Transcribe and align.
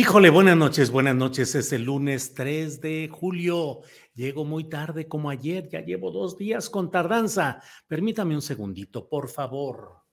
Híjole, 0.00 0.30
buenas 0.30 0.56
noches, 0.56 0.92
buenas 0.92 1.16
noches. 1.16 1.56
Es 1.56 1.72
el 1.72 1.82
lunes 1.82 2.32
3 2.32 2.80
de 2.80 3.10
julio. 3.10 3.80
Llego 4.14 4.44
muy 4.44 4.68
tarde 4.68 5.08
como 5.08 5.28
ayer, 5.28 5.68
ya 5.68 5.80
llevo 5.80 6.12
dos 6.12 6.38
días 6.38 6.70
con 6.70 6.88
tardanza. 6.88 7.60
Permítame 7.88 8.36
un 8.36 8.40
segundito, 8.40 9.08
por 9.08 9.28
favor. 9.28 10.04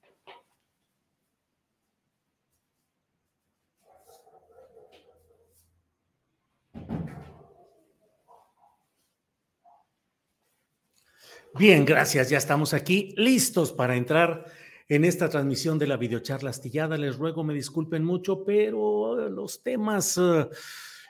Bien, 11.54 11.86
gracias. 11.86 12.32
Ya 12.32 12.40
estamos 12.40 12.74
aquí 12.74 13.14
listos 13.18 13.72
para 13.72 13.96
entrar 13.96 14.46
en 14.88 15.06
esta 15.06 15.30
transmisión 15.30 15.80
de 15.80 15.88
la 15.88 15.98
videocharla 15.98 16.50
astillada. 16.50 16.98
Les 16.98 17.18
ruego 17.18 17.44
me 17.44 17.54
disculpen 17.54 18.04
mucho, 18.04 18.44
pero 18.44 19.30
los 19.30 19.64
temas 19.64 20.18
eh, 20.18 20.48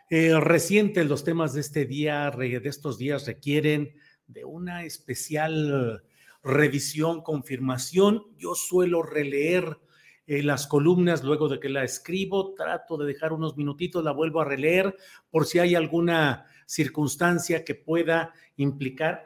eh, 0.10 0.40
recientes, 0.40 1.08
los 1.08 1.24
temas 1.24 1.54
de 1.54 1.62
este 1.62 1.86
día, 1.86 2.32
de 2.32 2.62
estos 2.64 2.98
días 2.98 3.26
requieren 3.26 3.96
de 4.28 4.46
una 4.46 4.84
especial 4.84 6.04
revisión, 6.44 7.22
confirmación. 7.22 8.24
Yo 8.38 8.56
suelo 8.56 9.02
releer 9.02 9.80
eh, 10.28 10.42
las 10.42 10.68
columnas 10.68 11.24
luego 11.24 11.50
de 11.50 11.60
que 11.60 11.70
la 11.70 11.84
escribo, 11.84 12.54
trato 12.54 12.98
de 12.98 13.06
dejar 13.06 13.34
unos 13.34 13.58
minutitos, 13.58 14.04
la 14.04 14.12
vuelvo 14.12 14.42
a 14.42 14.46
releer 14.46 14.96
por 15.30 15.46
si 15.46 15.60
hay 15.60 15.76
alguna 15.76 16.48
circunstancia 16.66 17.64
que 17.64 17.76
pueda 17.76 18.34
implicar 18.58 19.24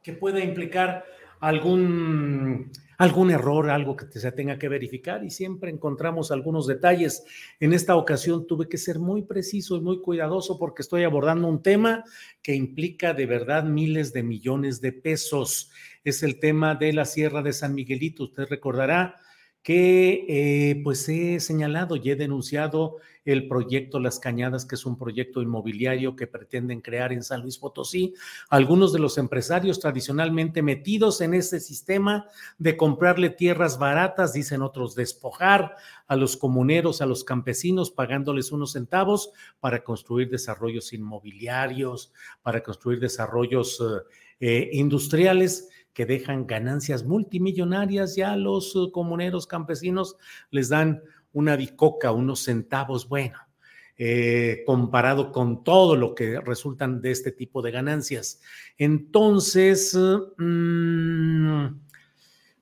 que 0.00 0.12
pueda 0.14 0.40
implicar 0.40 1.04
algún, 1.40 2.70
algún 2.98 3.30
error, 3.30 3.70
algo 3.70 3.96
que 3.96 4.06
se 4.18 4.32
tenga 4.32 4.58
que 4.58 4.68
verificar 4.68 5.24
y 5.24 5.30
siempre 5.30 5.70
encontramos 5.70 6.32
algunos 6.32 6.66
detalles. 6.66 7.24
En 7.60 7.72
esta 7.72 7.96
ocasión 7.96 8.46
tuve 8.46 8.68
que 8.68 8.78
ser 8.78 8.98
muy 8.98 9.22
preciso 9.22 9.76
y 9.76 9.80
muy 9.80 10.00
cuidadoso 10.00 10.58
porque 10.58 10.82
estoy 10.82 11.04
abordando 11.04 11.48
un 11.48 11.62
tema 11.62 12.04
que 12.42 12.54
implica 12.54 13.14
de 13.14 13.26
verdad 13.26 13.64
miles 13.64 14.12
de 14.12 14.22
millones 14.22 14.80
de 14.80 14.92
pesos. 14.92 15.70
Es 16.04 16.22
el 16.22 16.40
tema 16.40 16.74
de 16.74 16.92
la 16.92 17.04
Sierra 17.04 17.42
de 17.42 17.52
San 17.52 17.74
Miguelito. 17.74 18.24
Usted 18.24 18.46
recordará 18.48 19.16
que 19.62 20.24
eh, 20.28 20.80
pues 20.82 21.08
he 21.08 21.40
señalado 21.40 21.96
y 21.96 22.10
he 22.10 22.16
denunciado 22.16 22.96
el 23.32 23.46
proyecto 23.46 24.00
Las 24.00 24.18
Cañadas, 24.18 24.64
que 24.64 24.74
es 24.74 24.86
un 24.86 24.96
proyecto 24.96 25.42
inmobiliario 25.42 26.16
que 26.16 26.26
pretenden 26.26 26.80
crear 26.80 27.12
en 27.12 27.22
San 27.22 27.42
Luis 27.42 27.58
Potosí. 27.58 28.14
Algunos 28.48 28.90
de 28.94 29.00
los 29.00 29.18
empresarios 29.18 29.80
tradicionalmente 29.80 30.62
metidos 30.62 31.20
en 31.20 31.34
ese 31.34 31.60
sistema 31.60 32.26
de 32.56 32.78
comprarle 32.78 33.28
tierras 33.28 33.78
baratas, 33.78 34.32
dicen 34.32 34.62
otros, 34.62 34.94
despojar 34.94 35.76
a 36.06 36.16
los 36.16 36.38
comuneros, 36.38 37.02
a 37.02 37.06
los 37.06 37.22
campesinos, 37.22 37.90
pagándoles 37.90 38.50
unos 38.50 38.72
centavos 38.72 39.30
para 39.60 39.84
construir 39.84 40.30
desarrollos 40.30 40.94
inmobiliarios, 40.94 42.12
para 42.42 42.62
construir 42.62 42.98
desarrollos 42.98 43.82
eh, 44.40 44.70
industriales 44.72 45.68
que 45.92 46.06
dejan 46.06 46.46
ganancias 46.46 47.04
multimillonarias, 47.04 48.16
ya 48.16 48.36
los 48.36 48.74
eh, 48.76 48.90
comuneros 48.92 49.46
campesinos 49.46 50.16
les 50.50 50.68
dan 50.68 51.02
una 51.32 51.56
bicoca, 51.56 52.12
unos 52.12 52.44
centavos, 52.44 53.08
bueno, 53.08 53.38
eh, 53.96 54.62
comparado 54.64 55.32
con 55.32 55.64
todo 55.64 55.96
lo 55.96 56.14
que 56.14 56.40
resultan 56.40 57.00
de 57.00 57.10
este 57.10 57.32
tipo 57.32 57.62
de 57.62 57.72
ganancias. 57.72 58.40
Entonces, 58.76 59.98
mm, 60.38 61.66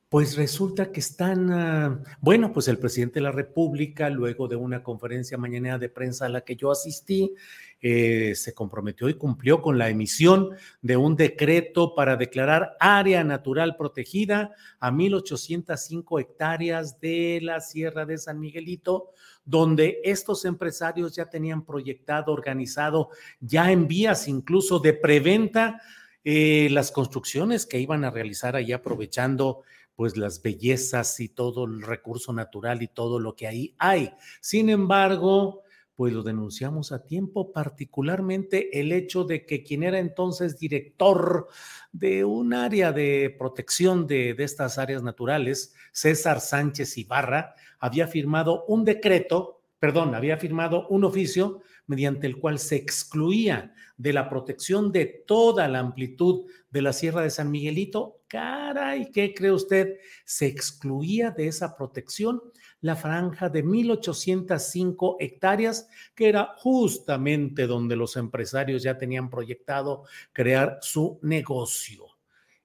pues 0.08 0.36
resulta 0.36 0.92
que 0.92 1.00
están, 1.00 1.52
ah, 1.52 2.02
bueno, 2.20 2.52
pues 2.52 2.68
el 2.68 2.78
presidente 2.78 3.14
de 3.14 3.24
la 3.24 3.32
República, 3.32 4.08
luego 4.08 4.46
de 4.46 4.54
una 4.54 4.82
conferencia 4.82 5.36
mañana 5.36 5.78
de 5.78 5.88
prensa 5.88 6.26
a 6.26 6.28
la 6.28 6.42
que 6.42 6.54
yo 6.54 6.70
asistí, 6.70 7.34
eh, 7.82 8.34
se 8.36 8.54
comprometió 8.54 9.08
y 9.08 9.14
cumplió 9.14 9.60
con 9.60 9.78
la 9.78 9.90
emisión 9.90 10.50
de 10.80 10.96
un 10.96 11.16
decreto 11.16 11.94
para 11.94 12.16
declarar 12.16 12.76
área 12.80 13.22
natural 13.24 13.76
protegida 13.76 14.52
a 14.80 14.90
1.805 14.90 16.20
hectáreas 16.20 17.00
de 17.00 17.40
la 17.42 17.60
Sierra 17.60 18.06
de 18.06 18.16
San 18.18 18.40
Miguelito, 18.40 19.10
donde 19.44 20.00
estos 20.04 20.44
empresarios 20.44 21.14
ya 21.16 21.28
tenían 21.28 21.64
proyectado, 21.64 22.32
organizado, 22.32 23.10
ya 23.40 23.70
en 23.70 23.88
vías 23.88 24.28
incluso 24.28 24.78
de 24.78 24.92
preventa, 24.92 25.82
eh, 26.24 26.68
las 26.70 26.90
construcciones 26.90 27.66
que 27.66 27.78
iban 27.78 28.04
a 28.04 28.10
realizar 28.10 28.56
ahí 28.56 28.72
aprovechando 28.72 29.62
pues 29.96 30.16
las 30.16 30.42
bellezas 30.42 31.18
y 31.20 31.28
todo 31.28 31.64
el 31.64 31.82
recurso 31.82 32.32
natural 32.32 32.82
y 32.82 32.88
todo 32.88 33.18
lo 33.18 33.34
que 33.34 33.46
ahí 33.46 33.74
hay. 33.78 34.12
Sin 34.40 34.68
embargo, 34.68 35.62
pues 35.96 36.12
lo 36.12 36.22
denunciamos 36.22 36.92
a 36.92 37.02
tiempo, 37.02 37.52
particularmente 37.52 38.78
el 38.78 38.92
hecho 38.92 39.24
de 39.24 39.46
que 39.46 39.62
quien 39.62 39.82
era 39.82 39.98
entonces 39.98 40.58
director 40.58 41.48
de 41.90 42.24
un 42.26 42.52
área 42.52 42.92
de 42.92 43.34
protección 43.38 44.06
de, 44.06 44.34
de, 44.34 44.44
estas 44.44 44.76
áreas 44.76 45.02
naturales, 45.02 45.74
César 45.92 46.40
Sánchez 46.42 46.98
Ibarra, 46.98 47.54
había 47.78 48.06
firmado 48.06 48.66
un 48.66 48.84
decreto, 48.84 49.55
perdón, 49.78 50.14
había 50.14 50.36
firmado 50.36 50.86
un 50.88 51.04
oficio 51.04 51.60
mediante 51.86 52.26
el 52.26 52.38
cual 52.38 52.58
se 52.58 52.76
excluía 52.76 53.74
de 53.96 54.12
la 54.12 54.28
protección 54.28 54.92
de 54.92 55.06
toda 55.26 55.68
la 55.68 55.78
amplitud 55.78 56.46
de 56.70 56.82
la 56.82 56.92
Sierra 56.92 57.22
de 57.22 57.30
San 57.30 57.50
Miguelito. 57.50 58.20
Caray, 58.28 59.10
¿qué 59.10 59.34
cree 59.34 59.52
usted? 59.52 59.98
Se 60.24 60.46
excluía 60.46 61.30
de 61.30 61.48
esa 61.48 61.76
protección 61.76 62.42
la 62.80 62.96
franja 62.96 63.48
de 63.48 63.64
1.805 63.64 65.16
hectáreas, 65.18 65.88
que 66.14 66.28
era 66.28 66.54
justamente 66.58 67.66
donde 67.66 67.96
los 67.96 68.16
empresarios 68.16 68.82
ya 68.82 68.98
tenían 68.98 69.30
proyectado 69.30 70.04
crear 70.32 70.78
su 70.82 71.18
negocio. 71.22 72.04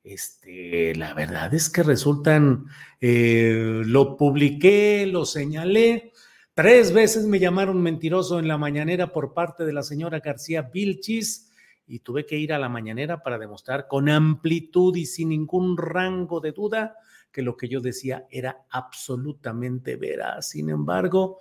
Este, 0.03 0.95
la 0.95 1.13
verdad 1.13 1.53
es 1.53 1.69
que 1.69 1.83
resultan, 1.83 2.65
eh, 2.99 3.81
lo 3.85 4.17
publiqué, 4.17 5.05
lo 5.05 5.25
señalé, 5.25 6.10
tres 6.53 6.93
veces 6.93 7.25
me 7.25 7.39
llamaron 7.39 7.81
mentiroso 7.81 8.39
en 8.39 8.47
la 8.47 8.57
mañanera 8.57 9.11
por 9.13 9.33
parte 9.33 9.65
de 9.65 9.73
la 9.73 9.83
señora 9.83 10.19
García 10.19 10.63
Vilchis 10.63 11.51
y 11.87 11.99
tuve 11.99 12.25
que 12.25 12.37
ir 12.37 12.53
a 12.53 12.59
la 12.59 12.69
mañanera 12.69 13.21
para 13.21 13.37
demostrar 13.37 13.87
con 13.87 14.09
amplitud 14.09 14.95
y 14.95 15.05
sin 15.05 15.29
ningún 15.29 15.77
rango 15.77 16.39
de 16.39 16.51
duda 16.51 16.95
que 17.31 17.41
lo 17.41 17.55
que 17.55 17.67
yo 17.67 17.79
decía 17.79 18.27
era 18.29 18.65
absolutamente 18.69 19.95
veraz. 19.95 20.49
Sin 20.49 20.69
embargo, 20.69 21.39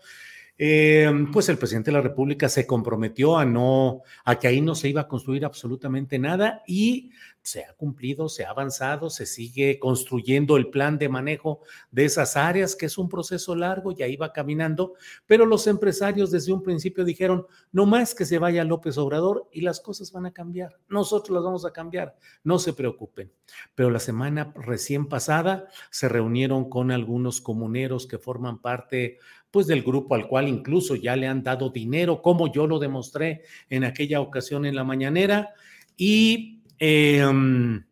eh, 0.62 1.10
pues 1.32 1.48
el 1.48 1.56
presidente 1.56 1.90
de 1.90 1.96
la 1.96 2.02
República 2.02 2.46
se 2.50 2.66
comprometió 2.66 3.38
a 3.38 3.46
no, 3.46 4.02
a 4.26 4.38
que 4.38 4.46
ahí 4.46 4.60
no 4.60 4.74
se 4.74 4.90
iba 4.90 5.00
a 5.00 5.08
construir 5.08 5.46
absolutamente 5.46 6.18
nada 6.18 6.62
y 6.66 7.12
se 7.42 7.64
ha 7.64 7.72
cumplido, 7.72 8.28
se 8.28 8.44
ha 8.44 8.50
avanzado, 8.50 9.08
se 9.08 9.24
sigue 9.24 9.78
construyendo 9.78 10.58
el 10.58 10.68
plan 10.68 10.98
de 10.98 11.08
manejo 11.08 11.60
de 11.90 12.04
esas 12.04 12.36
áreas, 12.36 12.76
que 12.76 12.84
es 12.84 12.98
un 12.98 13.08
proceso 13.08 13.56
largo 13.56 13.92
y 13.92 14.02
ahí 14.02 14.16
va 14.16 14.34
caminando, 14.34 14.92
pero 15.26 15.46
los 15.46 15.66
empresarios 15.66 16.30
desde 16.30 16.52
un 16.52 16.62
principio 16.62 17.06
dijeron, 17.06 17.46
no 17.72 17.86
más 17.86 18.14
que 18.14 18.26
se 18.26 18.38
vaya 18.38 18.62
López 18.62 18.98
Obrador 18.98 19.48
y 19.52 19.62
las 19.62 19.80
cosas 19.80 20.12
van 20.12 20.26
a 20.26 20.32
cambiar, 20.32 20.78
nosotros 20.88 21.34
las 21.34 21.42
vamos 21.42 21.64
a 21.64 21.72
cambiar, 21.72 22.16
no 22.44 22.58
se 22.58 22.74
preocupen. 22.74 23.32
Pero 23.74 23.90
la 23.90 23.98
semana 23.98 24.52
recién 24.54 25.08
pasada 25.08 25.68
se 25.90 26.08
reunieron 26.08 26.68
con 26.68 26.90
algunos 26.90 27.40
comuneros 27.40 28.06
que 28.06 28.18
forman 28.18 28.60
parte 28.60 29.18
pues 29.50 29.66
del 29.66 29.82
grupo 29.82 30.14
al 30.14 30.28
cual 30.28 30.48
incluso 30.48 30.94
ya 30.96 31.16
le 31.16 31.26
han 31.26 31.42
dado 31.42 31.70
dinero, 31.70 32.22
como 32.22 32.52
yo 32.52 32.66
lo 32.66 32.78
demostré 32.78 33.42
en 33.68 33.84
aquella 33.84 34.20
ocasión 34.20 34.64
en 34.64 34.74
la 34.74 34.84
mañanera. 34.84 35.54
Y, 35.96 36.62
em, 36.78 37.84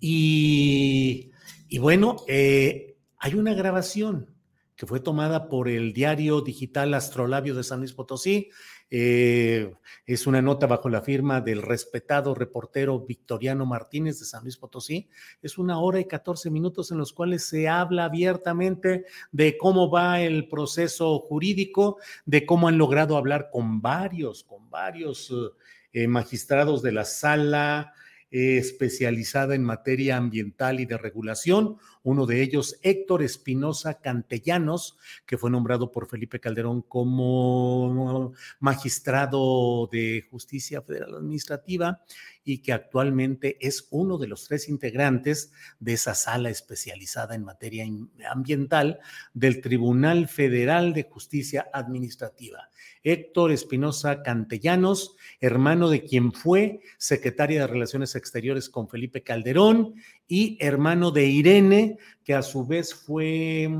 y, 0.00 1.30
bueno, 1.78 2.16
eh, 2.26 2.96
hay 3.18 3.34
una 3.34 3.54
grabación 3.54 4.34
que 4.74 4.86
fue 4.86 4.98
tomada 4.98 5.48
por 5.48 5.68
el 5.68 5.92
diario 5.92 6.40
digital 6.40 6.92
Astrolabio 6.94 7.54
de 7.54 7.62
San 7.62 7.78
Luis 7.78 7.92
Potosí, 7.92 8.50
eh, 8.94 9.72
es 10.04 10.26
una 10.26 10.42
nota 10.42 10.66
bajo 10.66 10.90
la 10.90 11.00
firma 11.00 11.40
del 11.40 11.62
respetado 11.62 12.34
reportero 12.34 13.00
Victoriano 13.00 13.64
Martínez 13.64 14.18
de 14.18 14.26
San 14.26 14.42
Luis 14.42 14.58
Potosí. 14.58 15.08
Es 15.40 15.56
una 15.56 15.78
hora 15.78 15.98
y 15.98 16.04
14 16.04 16.50
minutos 16.50 16.90
en 16.90 16.98
los 16.98 17.14
cuales 17.14 17.46
se 17.46 17.70
habla 17.70 18.04
abiertamente 18.04 19.06
de 19.30 19.56
cómo 19.56 19.90
va 19.90 20.20
el 20.20 20.46
proceso 20.46 21.18
jurídico, 21.20 21.96
de 22.26 22.44
cómo 22.44 22.68
han 22.68 22.76
logrado 22.76 23.16
hablar 23.16 23.48
con 23.50 23.80
varios, 23.80 24.44
con 24.44 24.68
varios 24.68 25.32
eh, 25.94 26.06
magistrados 26.06 26.82
de 26.82 26.92
la 26.92 27.06
sala 27.06 27.94
especializada 28.32 29.54
en 29.54 29.62
materia 29.62 30.16
ambiental 30.16 30.80
y 30.80 30.86
de 30.86 30.96
regulación, 30.96 31.76
uno 32.02 32.24
de 32.24 32.42
ellos 32.42 32.78
Héctor 32.82 33.22
Espinosa 33.22 34.00
Cantellanos, 34.00 34.96
que 35.26 35.36
fue 35.36 35.50
nombrado 35.50 35.92
por 35.92 36.08
Felipe 36.08 36.40
Calderón 36.40 36.80
como 36.80 38.32
magistrado 38.58 39.86
de 39.92 40.26
justicia 40.30 40.80
federal 40.80 41.14
administrativa 41.14 42.00
y 42.42 42.58
que 42.58 42.72
actualmente 42.72 43.58
es 43.60 43.86
uno 43.90 44.16
de 44.16 44.28
los 44.28 44.48
tres 44.48 44.68
integrantes 44.68 45.52
de 45.78 45.92
esa 45.92 46.14
sala 46.14 46.48
especializada 46.48 47.34
en 47.34 47.44
materia 47.44 47.84
ambiental 48.30 48.98
del 49.34 49.60
Tribunal 49.60 50.26
Federal 50.26 50.94
de 50.94 51.04
Justicia 51.04 51.68
Administrativa. 51.72 52.70
Héctor 53.04 53.52
Espinosa 53.52 54.22
Cantellanos, 54.22 55.16
hermano 55.40 55.88
de 55.88 56.04
quien 56.04 56.32
fue 56.32 56.80
secretaria 56.98 57.60
de 57.60 57.66
Relaciones 57.66 58.14
Exteriores 58.14 58.68
con 58.68 58.88
Felipe 58.88 59.22
Calderón 59.22 59.94
y 60.26 60.56
hermano 60.60 61.10
de 61.10 61.26
Irene, 61.26 61.98
que 62.24 62.34
a 62.34 62.42
su 62.42 62.66
vez 62.66 62.94
fue 62.94 63.70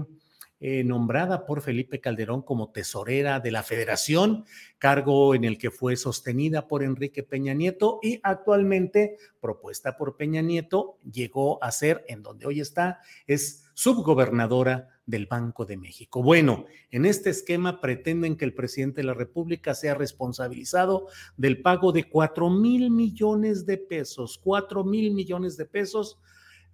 eh, 0.64 0.84
nombrada 0.84 1.44
por 1.44 1.60
Felipe 1.60 2.00
Calderón 2.00 2.42
como 2.42 2.70
tesorera 2.70 3.40
de 3.40 3.50
la 3.50 3.64
federación, 3.64 4.44
cargo 4.78 5.34
en 5.34 5.42
el 5.42 5.58
que 5.58 5.72
fue 5.72 5.96
sostenida 5.96 6.69
por 6.69 6.84
Enrique 6.84 7.24
Peña 7.24 7.52
Nieto 7.52 7.98
y 8.00 8.20
actualmente 8.22 9.16
propuesta 9.40 9.96
por 9.96 10.16
Peña 10.16 10.40
Nieto, 10.40 10.98
llegó 11.02 11.60
a 11.64 11.72
ser, 11.72 12.04
en 12.06 12.22
donde 12.22 12.46
hoy 12.46 12.60
está, 12.60 13.00
es 13.26 13.64
subgobernadora 13.74 14.92
del 15.06 15.26
Banco 15.26 15.64
de 15.64 15.76
México. 15.76 16.22
Bueno, 16.22 16.66
en 16.90 17.06
este 17.06 17.31
esquema 17.31 17.81
pretenden 17.81 18.37
que 18.37 18.44
el 18.44 18.54
presidente 18.54 19.00
de 19.00 19.06
la 19.06 19.14
República 19.14 19.75
sea 19.75 19.94
responsabilizado 19.94 21.08
del 21.37 21.60
pago 21.60 21.93
de 21.93 22.04
cuatro 22.04 22.50
mil 22.50 22.90
millones 22.90 23.66
de 23.66 23.78
pesos, 23.78 24.38
cuatro 24.43 24.84
mil 24.84 25.12
millones 25.12 25.56
de 25.56 25.66
pesos. 25.66 26.19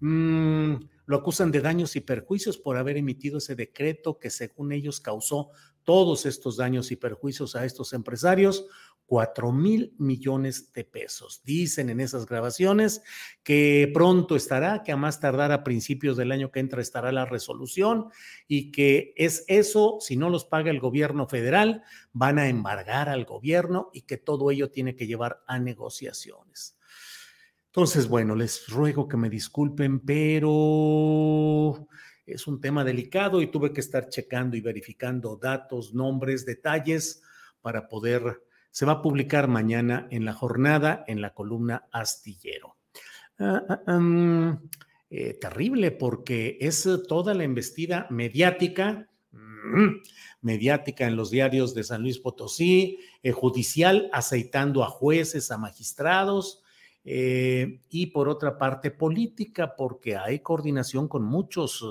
Mmm, 0.01 0.75
lo 1.07 1.17
acusan 1.17 1.51
de 1.51 1.63
daños 1.63 1.97
y 1.97 2.01
perjuicios 2.01 2.59
por 2.59 2.77
haber 2.77 2.99
emitido 2.99 3.39
ese 3.39 3.57
decreto 3.57 4.19
que 4.19 4.29
según 4.29 4.73
ellos 4.73 5.01
causó 5.01 5.51
todos 5.83 6.27
estos 6.27 6.59
daños 6.59 6.93
y 6.93 6.97
perjuicios 6.97 7.57
a 7.57 7.65
estos 7.65 7.95
empresarios, 7.95 8.67
cuatro 9.09 9.53
mil 9.53 9.95
millones 9.99 10.71
de 10.75 10.85
pesos. 10.85 11.41
Dicen 11.43 11.89
en 11.89 11.99
esas 11.99 12.27
grabaciones 12.27 13.03
que 13.43 13.91
pronto 13.95 14.37
estará, 14.37 14.83
que 14.83 14.93
a 14.93 14.97
más 14.97 15.19
tardar 15.19 15.51
a 15.51 15.65
principios 15.65 16.19
del 16.19 16.31
año 16.31 16.51
que 16.51 16.61
entra 16.61 16.83
estará 16.83 17.11
la 17.11 17.25
resolución 17.25 18.11
y 18.47 18.71
que 18.71 19.15
es 19.17 19.45
eso, 19.49 19.97
si 20.01 20.17
no 20.17 20.29
los 20.29 20.45
paga 20.45 20.71
el 20.71 20.79
gobierno 20.79 21.27
federal, 21.27 21.83
van 22.13 22.39
a 22.39 22.49
embargar 22.49 23.09
al 23.09 23.25
gobierno 23.25 23.89
y 23.95 24.03
que 24.03 24.19
todo 24.19 24.51
ello 24.51 24.71
tiene 24.71 24.95
que 24.95 25.07
llevar 25.07 25.43
a 25.47 25.59
negociaciones. 25.59 26.77
Entonces, 27.69 28.09
bueno, 28.09 28.35
les 28.35 28.69
ruego 28.69 29.09
que 29.09 29.17
me 29.17 29.31
disculpen, 29.31 30.01
pero 30.01 31.89
es 32.27 32.47
un 32.47 32.61
tema 32.61 32.85
delicado 32.85 33.41
y 33.41 33.51
tuve 33.51 33.73
que 33.73 33.81
estar 33.81 34.11
checando 34.11 34.55
y 34.55 34.61
verificando 34.61 35.37
datos, 35.37 35.95
nombres, 35.95 36.45
detalles 36.45 37.23
para 37.63 37.89
poder, 37.89 38.43
se 38.71 38.87
va 38.87 38.93
a 38.93 39.03
publicar 39.03 39.49
mañana 39.49 40.07
en 40.11 40.25
la 40.25 40.33
jornada 40.33 41.05
en 41.07 41.21
la 41.21 41.35
columna 41.35 41.87
astillero. 41.93 42.77
Ah, 43.39 43.83
ah, 43.87 44.59
eh, 45.11 45.35
terrible 45.41 45.91
porque 45.91 46.59
es 46.61 46.89
toda 47.09 47.35
la 47.35 47.45
embestida 47.45 48.07
mediática, 48.11 49.09
mm, 49.31 50.03
mediática 50.43 51.07
en 51.07 51.17
los 51.17 51.31
diarios 51.31 51.75
de 51.75 51.85
San 51.85 52.03
Luis 52.03 52.19
Potosí, 52.19 52.99
eh, 53.23 53.33
judicial, 53.33 54.11
aceitando 54.13 54.85
a 54.85 54.89
jueces, 54.89 55.51
a 55.51 55.59
magistrados, 55.59 56.63
eh, 57.11 57.81
y 57.89 58.09
por 58.09 58.29
otra 58.29 58.59
parte 58.59 58.91
política, 58.91 59.77
porque 59.77 60.17
hay 60.17 60.41
coordinación 60.41 61.09
con 61.09 61.25
muchos 61.25 61.83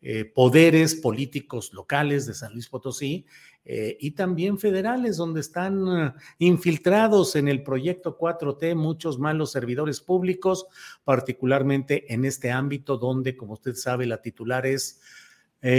eh, 0.00 0.24
poderes 0.24 0.94
políticos 0.94 1.72
locales 1.74 2.24
de 2.24 2.32
San 2.32 2.54
Luis 2.54 2.68
Potosí 2.68 3.26
eh, 3.64 3.96
y 4.00 4.10
también 4.12 4.58
federales, 4.58 5.16
donde 5.16 5.40
están 5.40 6.14
infiltrados 6.38 7.36
en 7.36 7.48
el 7.48 7.62
proyecto 7.62 8.18
4T 8.18 8.74
muchos 8.74 9.18
malos 9.18 9.52
servidores 9.52 10.00
públicos, 10.00 10.66
particularmente 11.04 12.12
en 12.12 12.24
este 12.24 12.50
ámbito 12.50 12.98
donde, 12.98 13.36
como 13.36 13.54
usted 13.54 13.74
sabe, 13.74 14.06
la 14.06 14.20
titular 14.20 14.66
es 14.66 15.00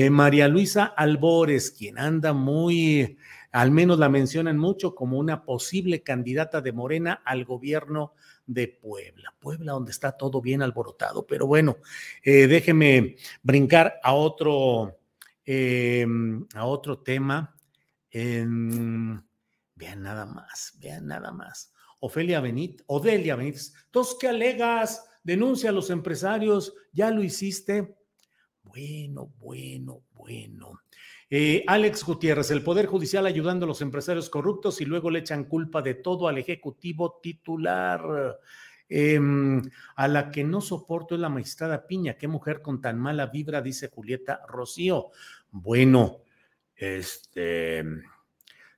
María 0.10 0.48
Luisa 0.48 0.86
Albores, 0.86 1.70
quien 1.70 2.00
anda 2.00 2.34
muy, 2.34 3.20
al 3.52 3.70
menos 3.70 4.00
la 4.00 4.10
mencionan 4.10 4.58
mucho 4.58 4.96
como 4.96 5.20
una 5.20 5.46
posible 5.46 6.02
candidata 6.02 6.60
de 6.60 6.72
Morena 6.72 7.22
al 7.24 7.46
gobierno 7.46 8.14
de 8.46 8.68
Puebla. 8.68 9.34
Puebla, 9.40 9.74
donde 9.74 9.92
está 9.92 10.12
todo 10.12 10.42
bien 10.42 10.62
alborotado. 10.62 11.26
Pero 11.26 11.48
bueno, 11.48 11.78
eh, 12.24 12.48
déjeme 12.48 13.16
brincar 13.42 14.00
a 14.04 14.14
otro, 14.14 15.00
em, 15.46 16.46
a 16.54 16.66
otro 16.66 17.00
tema. 17.00 17.55
Vean 18.16 20.02
nada 20.02 20.26
más, 20.26 20.78
vean 20.80 21.08
nada 21.08 21.32
más. 21.32 21.74
Ofelia 22.00 22.40
Benítez, 22.40 22.84
Odelia 22.88 23.36
Benítez, 23.36 23.74
¿tos 23.92 24.18
qué 24.20 24.30
alegas? 24.30 25.08
Denuncia 25.24 25.72
a 25.72 25.74
los 25.74 25.90
empresarios, 25.90 26.74
ya 26.94 27.10
lo 27.12 27.24
hiciste. 27.24 27.98
Bueno, 28.64 29.32
bueno, 29.40 30.04
bueno. 30.14 30.82
Eh, 31.30 31.64
Alex 31.68 32.04
Gutiérrez, 32.06 32.52
el 32.52 32.64
Poder 32.64 32.86
Judicial 32.86 33.26
ayudando 33.26 33.66
a 33.66 33.68
los 33.68 33.82
empresarios 33.82 34.30
corruptos 34.30 34.80
y 34.82 34.86
luego 34.86 35.10
le 35.10 35.20
echan 35.20 35.46
culpa 35.46 35.82
de 35.82 35.96
todo 35.96 36.28
al 36.28 36.38
Ejecutivo 36.38 37.20
titular. 37.22 38.40
Em, 38.88 39.64
a 39.96 40.08
la 40.08 40.30
que 40.30 40.44
no 40.44 40.62
soporto 40.62 41.16
es 41.16 41.22
la 41.22 41.30
magistrada 41.30 41.88
Piña. 41.88 42.18
Qué 42.18 42.28
mujer 42.28 42.62
con 42.62 42.82
tan 42.82 43.00
mala 43.00 43.26
vibra, 43.26 43.62
dice 43.62 43.90
Julieta 43.90 44.42
Rocío. 44.48 45.10
Bueno, 45.50 46.22
este. 46.78 47.84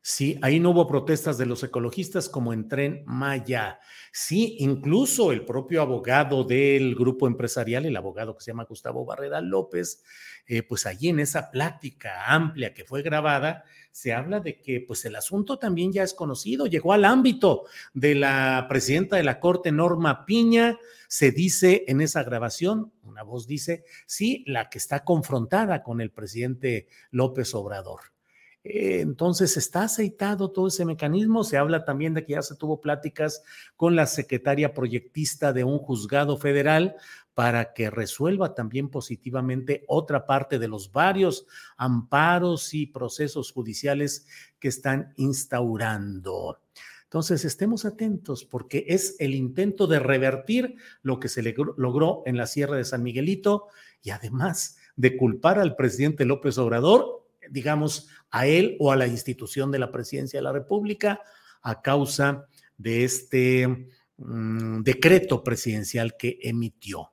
Sí, 0.09 0.39
ahí 0.41 0.61
no 0.61 0.69
hubo 0.69 0.87
protestas 0.87 1.37
de 1.37 1.45
los 1.45 1.61
ecologistas 1.63 2.29
como 2.29 2.53
en 2.53 2.69
Tren 2.69 3.03
Maya. 3.05 3.81
Sí, 4.13 4.55
incluso 4.59 5.33
el 5.33 5.43
propio 5.43 5.81
abogado 5.81 6.45
del 6.45 6.95
grupo 6.95 7.27
empresarial, 7.27 7.85
el 7.85 7.97
abogado 7.97 8.33
que 8.33 8.41
se 8.41 8.51
llama 8.51 8.63
Gustavo 8.63 9.03
Barrera 9.03 9.41
López, 9.41 10.01
eh, 10.45 10.63
pues 10.63 10.85
allí 10.85 11.09
en 11.09 11.19
esa 11.19 11.51
plática 11.51 12.23
amplia 12.25 12.73
que 12.73 12.85
fue 12.85 13.01
grabada, 13.01 13.65
se 13.91 14.13
habla 14.13 14.39
de 14.39 14.61
que 14.61 14.79
pues 14.79 15.03
el 15.03 15.17
asunto 15.17 15.59
también 15.59 15.91
ya 15.91 16.03
es 16.03 16.13
conocido, 16.13 16.67
llegó 16.67 16.93
al 16.93 17.03
ámbito 17.03 17.65
de 17.93 18.15
la 18.15 18.65
presidenta 18.69 19.17
de 19.17 19.23
la 19.23 19.41
Corte, 19.41 19.73
Norma 19.73 20.25
Piña, 20.25 20.79
se 21.09 21.31
dice 21.31 21.83
en 21.85 21.99
esa 21.99 22.23
grabación, 22.23 22.93
una 23.03 23.23
voz 23.23 23.45
dice, 23.45 23.83
sí, 24.05 24.45
la 24.47 24.69
que 24.69 24.77
está 24.77 25.03
confrontada 25.03 25.83
con 25.83 25.99
el 25.99 26.11
presidente 26.11 26.87
López 27.11 27.53
Obrador. 27.53 28.16
Eh, 28.63 29.01
entonces 29.01 29.55
está 29.57 29.83
aceitado 29.83 30.51
todo 30.51 30.67
ese 30.67 30.85
mecanismo. 30.85 31.43
Se 31.43 31.57
habla 31.57 31.85
también 31.85 32.13
de 32.13 32.25
que 32.25 32.33
ya 32.33 32.41
se 32.41 32.55
tuvo 32.55 32.81
pláticas 32.81 33.43
con 33.75 33.95
la 33.95 34.05
secretaria 34.05 34.73
proyectista 34.73 35.53
de 35.53 35.63
un 35.63 35.79
juzgado 35.79 36.37
federal 36.37 36.95
para 37.33 37.73
que 37.73 37.91
resuelva 37.91 38.55
también 38.55 38.89
positivamente 38.89 39.83
otra 39.87 40.25
parte 40.25 40.57
de 40.57 40.67
los 40.67 40.91
varios 40.91 41.45
amparos 41.77 42.73
y 42.73 42.87
procesos 42.87 43.51
judiciales 43.51 44.25
que 44.59 44.69
están 44.69 45.13
instaurando. 45.17 46.59
Entonces, 47.03 47.45
estemos 47.45 47.85
atentos 47.85 48.43
porque 48.43 48.85
es 48.89 49.15
el 49.19 49.33
intento 49.33 49.87
de 49.87 49.99
revertir 49.99 50.75
lo 51.03 51.21
que 51.21 51.29
se 51.29 51.41
logró 51.41 52.23
en 52.25 52.35
la 52.35 52.47
Sierra 52.47 52.75
de 52.75 52.83
San 52.83 53.01
Miguelito 53.01 53.67
y 54.01 54.09
además 54.09 54.75
de 54.97 55.15
culpar 55.15 55.57
al 55.57 55.77
presidente 55.77 56.25
López 56.25 56.57
Obrador, 56.57 57.16
digamos, 57.49 58.07
a 58.31 58.47
él 58.47 58.75
o 58.79 58.91
a 58.91 58.95
la 58.95 59.07
institución 59.07 59.71
de 59.71 59.79
la 59.79 59.91
presidencia 59.91 60.39
de 60.39 60.43
la 60.43 60.51
República 60.51 61.19
a 61.61 61.81
causa 61.81 62.45
de 62.77 63.03
este 63.03 63.89
mm, 64.17 64.81
decreto 64.81 65.43
presidencial 65.43 66.15
que 66.17 66.39
emitió. 66.41 67.11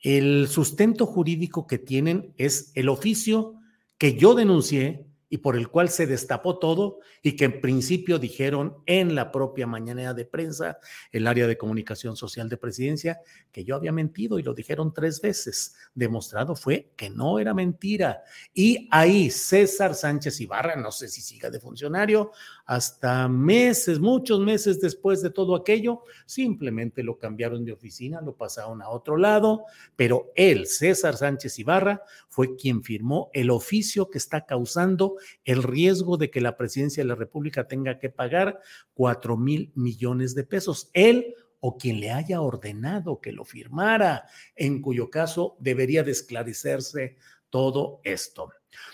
El 0.00 0.46
sustento 0.48 1.06
jurídico 1.06 1.66
que 1.66 1.78
tienen 1.78 2.32
es 2.36 2.70
el 2.74 2.88
oficio 2.88 3.54
que 3.98 4.14
yo 4.14 4.34
denuncié 4.34 5.07
y 5.30 5.38
por 5.38 5.56
el 5.56 5.68
cual 5.68 5.88
se 5.88 6.06
destapó 6.06 6.58
todo 6.58 7.00
y 7.22 7.36
que 7.36 7.44
en 7.44 7.60
principio 7.60 8.18
dijeron 8.18 8.78
en 8.86 9.14
la 9.14 9.30
propia 9.30 9.66
mañanera 9.66 10.14
de 10.14 10.24
prensa, 10.24 10.78
el 11.12 11.26
área 11.26 11.46
de 11.46 11.58
comunicación 11.58 12.16
social 12.16 12.48
de 12.48 12.56
presidencia, 12.56 13.20
que 13.52 13.64
yo 13.64 13.76
había 13.76 13.92
mentido 13.92 14.38
y 14.38 14.42
lo 14.42 14.54
dijeron 14.54 14.92
tres 14.94 15.20
veces. 15.20 15.74
Demostrado 15.94 16.56
fue 16.56 16.92
que 16.96 17.10
no 17.10 17.38
era 17.38 17.54
mentira. 17.54 18.22
Y 18.54 18.88
ahí 18.90 19.30
César 19.30 19.94
Sánchez 19.94 20.40
Ibarra, 20.40 20.76
no 20.76 20.92
sé 20.92 21.08
si 21.08 21.20
siga 21.20 21.50
de 21.50 21.60
funcionario, 21.60 22.32
hasta 22.68 23.28
meses, 23.28 23.98
muchos 23.98 24.40
meses 24.40 24.78
después 24.78 25.22
de 25.22 25.30
todo 25.30 25.56
aquello, 25.56 26.02
simplemente 26.26 27.02
lo 27.02 27.18
cambiaron 27.18 27.64
de 27.64 27.72
oficina, 27.72 28.20
lo 28.20 28.36
pasaron 28.36 28.82
a 28.82 28.90
otro 28.90 29.16
lado, 29.16 29.64
pero 29.96 30.30
él, 30.36 30.66
César 30.66 31.16
Sánchez 31.16 31.58
Ibarra, 31.58 32.02
fue 32.28 32.56
quien 32.56 32.82
firmó 32.82 33.30
el 33.32 33.48
oficio 33.48 34.10
que 34.10 34.18
está 34.18 34.44
causando 34.44 35.16
el 35.46 35.62
riesgo 35.62 36.18
de 36.18 36.30
que 36.30 36.42
la 36.42 36.58
presidencia 36.58 37.02
de 37.02 37.08
la 37.08 37.14
República 37.14 37.66
tenga 37.66 37.98
que 37.98 38.10
pagar 38.10 38.60
cuatro 38.92 39.38
mil 39.38 39.72
millones 39.74 40.34
de 40.34 40.44
pesos. 40.44 40.90
Él 40.92 41.34
o 41.60 41.78
quien 41.78 42.00
le 42.00 42.10
haya 42.10 42.42
ordenado 42.42 43.18
que 43.18 43.32
lo 43.32 43.46
firmara, 43.46 44.26
en 44.54 44.82
cuyo 44.82 45.08
caso 45.08 45.56
debería 45.58 46.02
de 46.02 46.12
esclarecerse 46.12 47.16
todo 47.50 48.00
esto. 48.04 48.50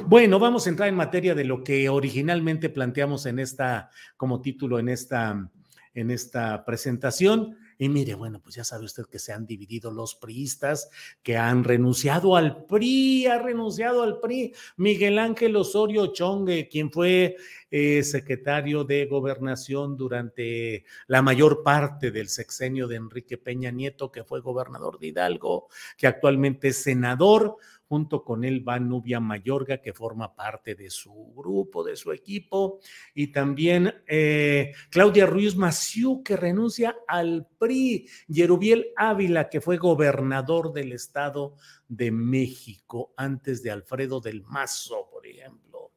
Bueno, 0.06 0.38
vamos 0.38 0.66
a 0.66 0.70
entrar 0.70 0.88
en 0.88 0.94
materia 0.96 1.34
de 1.34 1.44
lo 1.44 1.62
que 1.62 1.88
originalmente 1.88 2.68
planteamos 2.68 3.26
en 3.26 3.38
esta, 3.38 3.90
como 4.16 4.40
título 4.40 4.78
en 4.78 4.88
esta, 4.88 5.50
en 5.94 6.10
esta 6.10 6.64
presentación. 6.64 7.56
Y 7.76 7.88
mire, 7.88 8.14
bueno, 8.14 8.40
pues 8.40 8.54
ya 8.54 8.64
sabe 8.64 8.84
usted 8.84 9.04
que 9.10 9.18
se 9.18 9.32
han 9.32 9.46
dividido 9.46 9.90
los 9.90 10.14
priistas, 10.14 10.88
que 11.22 11.36
han 11.36 11.64
renunciado 11.64 12.36
al 12.36 12.64
PRI, 12.66 13.26
ha 13.26 13.38
renunciado 13.38 14.02
al 14.02 14.20
PRI. 14.20 14.54
Miguel 14.76 15.18
Ángel 15.18 15.56
Osorio 15.56 16.12
Chongue, 16.12 16.68
quien 16.68 16.92
fue 16.92 17.36
eh, 17.70 18.02
secretario 18.04 18.84
de 18.84 19.06
gobernación 19.06 19.96
durante 19.96 20.84
la 21.08 21.22
mayor 21.22 21.64
parte 21.64 22.12
del 22.12 22.28
sexenio 22.28 22.86
de 22.86 22.96
Enrique 22.96 23.38
Peña 23.38 23.72
Nieto, 23.72 24.12
que 24.12 24.22
fue 24.22 24.40
gobernador 24.40 24.98
de 25.00 25.08
Hidalgo, 25.08 25.68
que 25.96 26.06
actualmente 26.06 26.68
es 26.68 26.82
senador, 26.82 27.56
Junto 27.94 28.24
con 28.24 28.42
él 28.44 28.68
va 28.68 28.80
Nubia 28.80 29.20
Mayorga, 29.20 29.80
que 29.80 29.92
forma 29.92 30.34
parte 30.34 30.74
de 30.74 30.90
su 30.90 31.32
grupo, 31.32 31.84
de 31.84 31.94
su 31.94 32.10
equipo, 32.10 32.80
y 33.14 33.28
también 33.28 34.02
eh, 34.08 34.72
Claudia 34.90 35.26
Ruiz 35.26 35.54
Maciú, 35.54 36.20
que 36.24 36.36
renuncia 36.36 36.96
al 37.06 37.46
PRI, 37.56 38.08
Yerubiel 38.26 38.88
Ávila, 38.96 39.48
que 39.48 39.60
fue 39.60 39.76
gobernador 39.76 40.72
del 40.72 40.90
Estado 40.90 41.54
de 41.86 42.10
México 42.10 43.14
antes 43.16 43.62
de 43.62 43.70
Alfredo 43.70 44.20
del 44.20 44.42
Mazo, 44.42 45.08
por 45.08 45.24
ejemplo. 45.24 45.92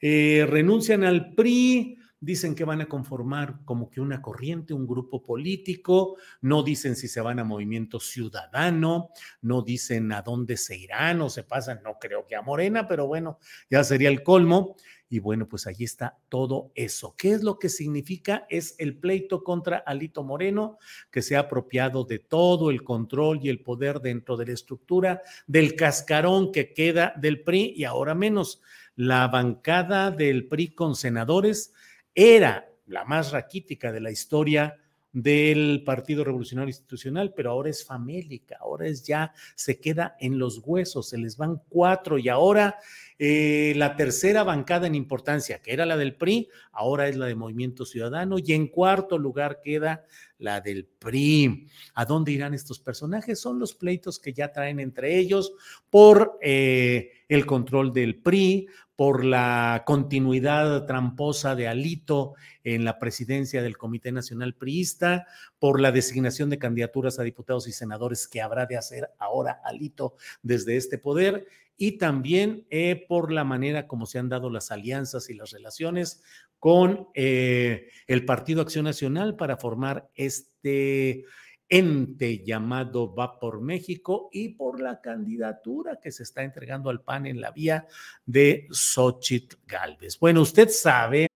Eh, 0.00 0.46
renuncian 0.48 1.04
al 1.04 1.34
PRI 1.34 1.98
dicen 2.20 2.54
que 2.54 2.64
van 2.64 2.80
a 2.80 2.88
conformar 2.88 3.60
como 3.64 3.90
que 3.90 4.00
una 4.00 4.22
corriente, 4.22 4.74
un 4.74 4.86
grupo 4.86 5.22
político, 5.22 6.16
no 6.40 6.62
dicen 6.62 6.96
si 6.96 7.08
se 7.08 7.20
van 7.20 7.38
a 7.38 7.44
movimiento 7.44 8.00
ciudadano, 8.00 9.10
no 9.42 9.62
dicen 9.62 10.12
a 10.12 10.22
dónde 10.22 10.56
se 10.56 10.76
irán 10.76 11.20
o 11.20 11.30
se 11.30 11.42
pasan, 11.42 11.80
no 11.84 11.98
creo 12.00 12.26
que 12.26 12.36
a 12.36 12.42
Morena, 12.42 12.88
pero 12.88 13.06
bueno, 13.06 13.38
ya 13.70 13.84
sería 13.84 14.08
el 14.08 14.22
colmo. 14.22 14.76
Y 15.08 15.20
bueno, 15.20 15.46
pues 15.48 15.68
allí 15.68 15.84
está 15.84 16.18
todo 16.28 16.72
eso. 16.74 17.14
¿Qué 17.16 17.30
es 17.30 17.44
lo 17.44 17.60
que 17.60 17.68
significa? 17.68 18.44
Es 18.48 18.74
el 18.78 18.98
pleito 18.98 19.44
contra 19.44 19.78
Alito 19.78 20.24
Moreno, 20.24 20.78
que 21.12 21.22
se 21.22 21.36
ha 21.36 21.40
apropiado 21.40 22.02
de 22.02 22.18
todo 22.18 22.72
el 22.72 22.82
control 22.82 23.38
y 23.40 23.48
el 23.48 23.62
poder 23.62 24.00
dentro 24.00 24.36
de 24.36 24.46
la 24.46 24.52
estructura 24.54 25.22
del 25.46 25.76
cascarón 25.76 26.50
que 26.50 26.72
queda 26.74 27.14
del 27.16 27.44
PRI 27.44 27.74
y 27.76 27.84
ahora 27.84 28.16
menos 28.16 28.60
la 28.96 29.28
bancada 29.28 30.10
del 30.10 30.48
PRI 30.48 30.74
con 30.74 30.96
senadores 30.96 31.72
era 32.16 32.68
la 32.86 33.04
más 33.04 33.30
raquítica 33.30 33.92
de 33.92 34.00
la 34.00 34.10
historia 34.10 34.76
del 35.12 35.82
Partido 35.82 36.24
Revolucionario 36.24 36.68
Institucional, 36.68 37.32
pero 37.34 37.50
ahora 37.50 37.70
es 37.70 37.86
famélica, 37.86 38.58
ahora 38.60 38.86
es 38.86 39.02
ya, 39.02 39.32
se 39.54 39.80
queda 39.80 40.14
en 40.20 40.38
los 40.38 40.60
huesos, 40.62 41.08
se 41.08 41.16
les 41.16 41.38
van 41.38 41.62
cuatro 41.70 42.18
y 42.18 42.28
ahora 42.28 42.76
eh, 43.18 43.72
la 43.76 43.96
tercera 43.96 44.44
bancada 44.44 44.86
en 44.86 44.94
importancia, 44.94 45.62
que 45.62 45.72
era 45.72 45.86
la 45.86 45.96
del 45.96 46.16
PRI, 46.16 46.48
ahora 46.70 47.08
es 47.08 47.16
la 47.16 47.24
de 47.24 47.34
Movimiento 47.34 47.86
Ciudadano 47.86 48.36
y 48.38 48.52
en 48.52 48.66
cuarto 48.66 49.16
lugar 49.16 49.60
queda 49.64 50.04
la 50.36 50.60
del 50.60 50.84
PRI. 50.84 51.66
¿A 51.94 52.04
dónde 52.04 52.32
irán 52.32 52.52
estos 52.52 52.78
personajes? 52.78 53.40
Son 53.40 53.58
los 53.58 53.74
pleitos 53.74 54.18
que 54.18 54.34
ya 54.34 54.52
traen 54.52 54.80
entre 54.80 55.16
ellos 55.16 55.54
por 55.88 56.38
eh, 56.42 57.10
el 57.26 57.46
control 57.46 57.90
del 57.94 58.16
PRI, 58.16 58.68
por 58.96 59.24
la 59.24 59.84
continuidad 59.86 60.86
tramposa 60.86 61.54
de 61.54 61.68
Alito 61.68 62.34
en 62.64 62.84
la 62.84 62.98
presidencia 62.98 63.62
del 63.62 63.76
Comité 63.76 64.10
Nacional 64.10 64.54
Priista, 64.54 65.26
por 65.58 65.80
la 65.80 65.92
designación 65.92 66.48
de 66.48 66.58
candidaturas 66.58 67.18
a 67.18 67.22
diputados 67.22 67.68
y 67.68 67.72
senadores 67.72 68.26
que 68.26 68.40
habrá 68.40 68.64
de 68.66 68.78
hacer 68.78 69.10
ahora 69.18 69.60
Alito 69.64 70.16
desde 70.42 70.76
este 70.76 70.96
poder 70.96 71.46
y 71.76 71.98
también 71.98 72.66
eh, 72.70 73.04
por 73.06 73.30
la 73.30 73.44
manera 73.44 73.86
como 73.86 74.06
se 74.06 74.18
han 74.18 74.30
dado 74.30 74.48
las 74.48 74.70
alianzas 74.70 75.28
y 75.28 75.34
las 75.34 75.50
relaciones 75.50 76.22
con 76.58 77.08
eh, 77.14 77.90
el 78.06 78.24
Partido 78.24 78.62
Acción 78.62 78.86
Nacional 78.86 79.36
para 79.36 79.58
formar 79.58 80.08
este 80.14 81.26
ente 81.68 82.44
llamado 82.44 83.14
Va 83.14 83.38
por 83.38 83.60
México 83.60 84.28
y 84.32 84.50
por 84.50 84.80
la 84.80 85.00
candidatura 85.00 85.98
que 86.00 86.12
se 86.12 86.22
está 86.22 86.42
entregando 86.42 86.90
al 86.90 87.00
PAN 87.02 87.26
en 87.26 87.40
la 87.40 87.50
vía 87.50 87.86
de 88.24 88.66
Xochitl 88.70 89.56
Galvez. 89.66 90.18
Bueno, 90.18 90.42
usted 90.42 90.68
sabe. 90.68 91.28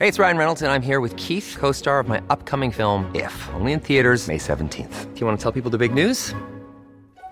Hey, 0.00 0.08
it's 0.08 0.18
Ryan 0.18 0.36
Reynolds 0.36 0.62
and 0.62 0.72
I'm 0.72 0.82
here 0.82 1.00
with 1.00 1.16
Keith, 1.16 1.56
co-star 1.58 2.00
of 2.00 2.08
my 2.08 2.20
upcoming 2.28 2.72
film 2.72 3.10
If, 3.14 3.32
only 3.54 3.72
in 3.72 3.80
theaters 3.80 4.28
May 4.28 4.38
17th. 4.38 5.14
Do 5.14 5.20
you 5.20 5.26
want 5.26 5.38
to 5.38 5.42
tell 5.42 5.52
people 5.52 5.70
the 5.70 5.78
big 5.78 5.94
news? 5.94 6.34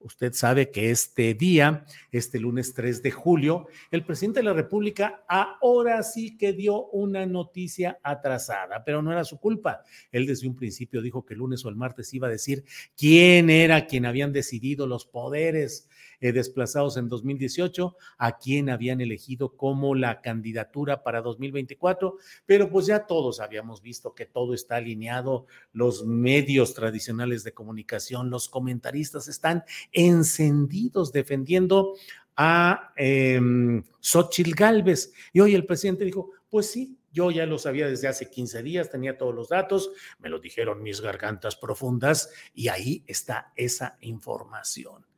Usted 0.00 0.32
sabe 0.32 0.70
que 0.70 0.90
este 0.90 1.34
día, 1.34 1.84
este 2.10 2.40
lunes 2.40 2.72
3 2.72 3.02
de 3.02 3.10
julio, 3.10 3.68
el 3.90 4.02
presidente 4.02 4.40
de 4.40 4.44
la 4.44 4.54
República 4.54 5.24
ahora 5.28 6.02
sí 6.02 6.38
que 6.38 6.54
dio 6.54 6.86
una 6.86 7.26
noticia 7.26 7.98
atrasada, 8.02 8.82
pero 8.82 9.02
no 9.02 9.12
era 9.12 9.24
su 9.24 9.38
culpa. 9.38 9.82
Él 10.10 10.26
desde 10.26 10.48
un 10.48 10.56
principio 10.56 11.02
dijo 11.02 11.26
que 11.26 11.34
el 11.34 11.40
lunes 11.40 11.64
o 11.66 11.68
el 11.68 11.76
martes 11.76 12.14
iba 12.14 12.28
a 12.28 12.30
decir 12.30 12.64
quién 12.96 13.50
era 13.50 13.86
quien 13.86 14.06
habían 14.06 14.32
decidido 14.32 14.86
los 14.86 15.04
poderes 15.04 15.86
eh, 16.20 16.32
desplazados 16.32 16.96
en 16.96 17.08
2018, 17.08 17.96
a 18.18 18.38
quién 18.38 18.70
habían 18.70 19.00
elegido 19.00 19.56
como 19.56 19.94
la 19.94 20.20
candidatura 20.20 21.02
para 21.02 21.22
2024, 21.22 22.16
pero 22.46 22.70
pues 22.70 22.86
ya 22.86 23.06
todos 23.06 23.40
habíamos 23.40 23.82
visto 23.82 24.14
que 24.14 24.26
todo 24.26 24.54
está 24.54 24.76
alineado, 24.76 25.46
los 25.72 26.04
medios 26.04 26.74
tradicionales 26.74 27.44
de 27.44 27.52
comunicación, 27.52 28.30
los 28.30 28.48
comentaristas 28.48 29.28
están 29.28 29.64
encendidos 29.92 31.12
defendiendo 31.12 31.94
a 32.36 32.92
eh, 32.96 33.40
Xochitl 34.00 34.54
Galvez. 34.54 35.12
Y 35.32 35.40
hoy 35.40 35.54
el 35.54 35.66
presidente 35.66 36.04
dijo, 36.04 36.30
pues 36.48 36.70
sí, 36.70 36.98
yo 37.12 37.30
ya 37.30 37.46
lo 37.46 37.58
sabía 37.58 37.88
desde 37.88 38.08
hace 38.08 38.30
15 38.30 38.62
días, 38.62 38.90
tenía 38.90 39.18
todos 39.18 39.34
los 39.34 39.48
datos, 39.48 39.90
me 40.18 40.28
lo 40.28 40.38
dijeron 40.38 40.82
mis 40.82 41.00
gargantas 41.00 41.56
profundas 41.56 42.32
y 42.54 42.68
ahí 42.68 43.04
está 43.06 43.52
esa 43.56 43.96
información. 44.00 45.09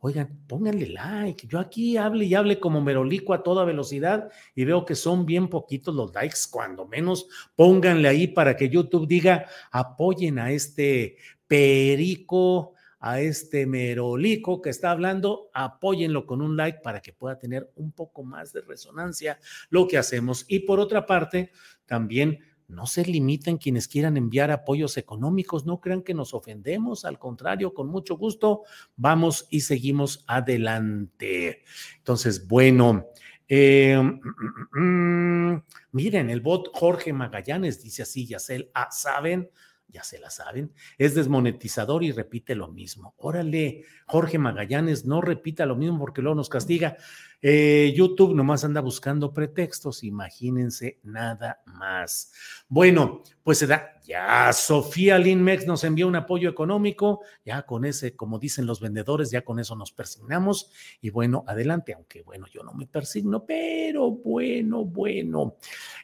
Oigan, 0.00 0.44
pónganle 0.46 0.88
like. 0.88 1.46
Yo 1.46 1.58
aquí 1.58 1.96
hable 1.96 2.24
y 2.26 2.34
hable 2.34 2.60
como 2.60 2.80
merolico 2.80 3.34
a 3.34 3.42
toda 3.42 3.64
velocidad 3.64 4.30
y 4.54 4.64
veo 4.64 4.84
que 4.84 4.94
son 4.94 5.26
bien 5.26 5.48
poquitos 5.48 5.94
los 5.94 6.14
likes, 6.14 6.38
cuando 6.50 6.86
menos 6.86 7.28
pónganle 7.56 8.08
ahí 8.08 8.26
para 8.26 8.56
que 8.56 8.68
YouTube 8.68 9.08
diga 9.08 9.46
apoyen 9.70 10.38
a 10.38 10.50
este 10.50 11.16
perico 11.46 12.74
a 12.98 13.20
este 13.20 13.66
merolico 13.66 14.60
que 14.60 14.70
está 14.70 14.90
hablando, 14.90 15.50
apóyenlo 15.52 16.26
con 16.26 16.40
un 16.40 16.56
like 16.56 16.80
para 16.82 17.00
que 17.00 17.12
pueda 17.12 17.38
tener 17.38 17.70
un 17.76 17.92
poco 17.92 18.24
más 18.24 18.52
de 18.52 18.62
resonancia 18.62 19.38
lo 19.70 19.86
que 19.86 19.98
hacemos. 19.98 20.44
Y 20.48 20.60
por 20.60 20.80
otra 20.80 21.06
parte, 21.06 21.52
también 21.84 22.40
no 22.68 22.86
se 22.86 23.04
limiten 23.04 23.58
quienes 23.58 23.88
quieran 23.88 24.16
enviar 24.16 24.50
apoyos 24.50 24.96
económicos, 24.96 25.66
no 25.66 25.80
crean 25.80 26.02
que 26.02 26.14
nos 26.14 26.34
ofendemos, 26.34 27.04
al 27.04 27.18
contrario, 27.18 27.74
con 27.74 27.88
mucho 27.88 28.16
gusto, 28.16 28.62
vamos 28.96 29.46
y 29.50 29.60
seguimos 29.60 30.24
adelante. 30.26 31.62
Entonces, 31.98 32.46
bueno. 32.46 33.06
Eh, 33.48 33.96
mm, 33.96 34.80
mm, 34.80 35.52
mm, 35.52 35.62
miren, 35.92 36.30
el 36.30 36.40
bot 36.40 36.70
Jorge 36.72 37.12
Magallanes 37.12 37.80
dice 37.80 38.02
así, 38.02 38.26
ya 38.26 38.38
ah, 38.74 38.88
¿saben? 38.90 39.48
Ya 39.88 40.02
se 40.02 40.18
la 40.18 40.30
saben, 40.30 40.72
es 40.98 41.14
desmonetizador 41.14 42.02
y 42.02 42.12
repite 42.12 42.54
lo 42.54 42.68
mismo. 42.68 43.14
Órale, 43.18 43.84
Jorge 44.06 44.38
Magallanes, 44.38 45.04
no 45.04 45.20
repita 45.20 45.66
lo 45.66 45.76
mismo 45.76 45.98
porque 45.98 46.22
luego 46.22 46.36
nos 46.36 46.48
castiga. 46.48 46.96
Eh, 47.42 47.92
YouTube 47.96 48.34
nomás 48.34 48.64
anda 48.64 48.80
buscando 48.80 49.32
pretextos, 49.32 50.02
imagínense 50.04 50.98
nada 51.02 51.62
más. 51.66 52.32
Bueno, 52.68 53.22
pues 53.42 53.58
se 53.58 53.66
da, 53.66 53.95
ya 54.06 54.52
Sofía 54.52 55.18
Linmex 55.18 55.66
nos 55.66 55.82
envió 55.82 56.06
un 56.06 56.14
apoyo 56.14 56.48
económico, 56.48 57.20
ya 57.44 57.62
con 57.62 57.84
ese, 57.84 58.14
como 58.14 58.38
dicen 58.38 58.64
los 58.64 58.80
vendedores, 58.80 59.30
ya 59.30 59.42
con 59.42 59.58
eso 59.58 59.74
nos 59.74 59.90
persignamos 59.90 60.70
y 61.00 61.10
bueno, 61.10 61.44
adelante, 61.46 61.92
aunque 61.92 62.22
bueno, 62.22 62.46
yo 62.46 62.62
no 62.62 62.72
me 62.72 62.86
persigno, 62.86 63.44
pero 63.44 64.12
bueno, 64.12 64.84
bueno. 64.84 65.56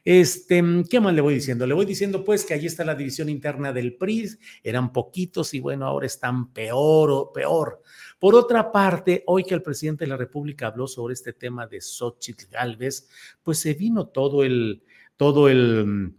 Este, 0.04 0.62
¿qué 0.90 1.00
más 1.00 1.14
le 1.14 1.20
voy 1.20 1.34
diciendo? 1.34 1.66
Le 1.66 1.74
voy 1.74 1.86
diciendo 1.86 2.24
pues 2.24 2.44
que 2.44 2.54
allí 2.54 2.66
está 2.66 2.84
la 2.84 2.96
división 2.96 3.28
interna 3.28 3.72
del 3.72 3.94
PRI, 3.94 4.30
eran 4.64 4.92
poquitos 4.92 5.54
y 5.54 5.60
bueno, 5.60 5.86
ahora 5.86 6.06
están 6.06 6.52
peor 6.52 7.10
o 7.10 7.32
peor. 7.32 7.82
Por 8.18 8.34
otra 8.34 8.72
parte, 8.72 9.22
hoy 9.26 9.44
que 9.44 9.54
el 9.54 9.62
presidente 9.62 10.04
de 10.04 10.10
la 10.10 10.16
República 10.16 10.66
habló 10.66 10.86
sobre 10.86 11.14
este 11.14 11.32
tema 11.32 11.66
de 11.66 11.80
Xochitl 11.80 12.46
Galvez, 12.50 13.08
pues 13.42 13.58
se 13.58 13.74
vino 13.74 14.08
todo 14.08 14.42
el, 14.42 14.82
todo 15.16 15.48
el, 15.48 16.14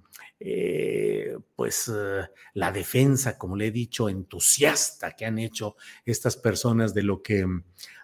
eh, 0.46 1.38
pues 1.56 1.88
eh, 1.88 2.28
la 2.56 2.70
defensa, 2.70 3.38
como 3.38 3.56
le 3.56 3.68
he 3.68 3.72
dicho, 3.72 4.10
entusiasta 4.10 5.16
que 5.16 5.26
han 5.26 5.40
hecho 5.40 5.78
estas 6.04 6.36
personas 6.36 6.94
de 6.94 7.02
lo 7.02 7.24
que, 7.24 7.46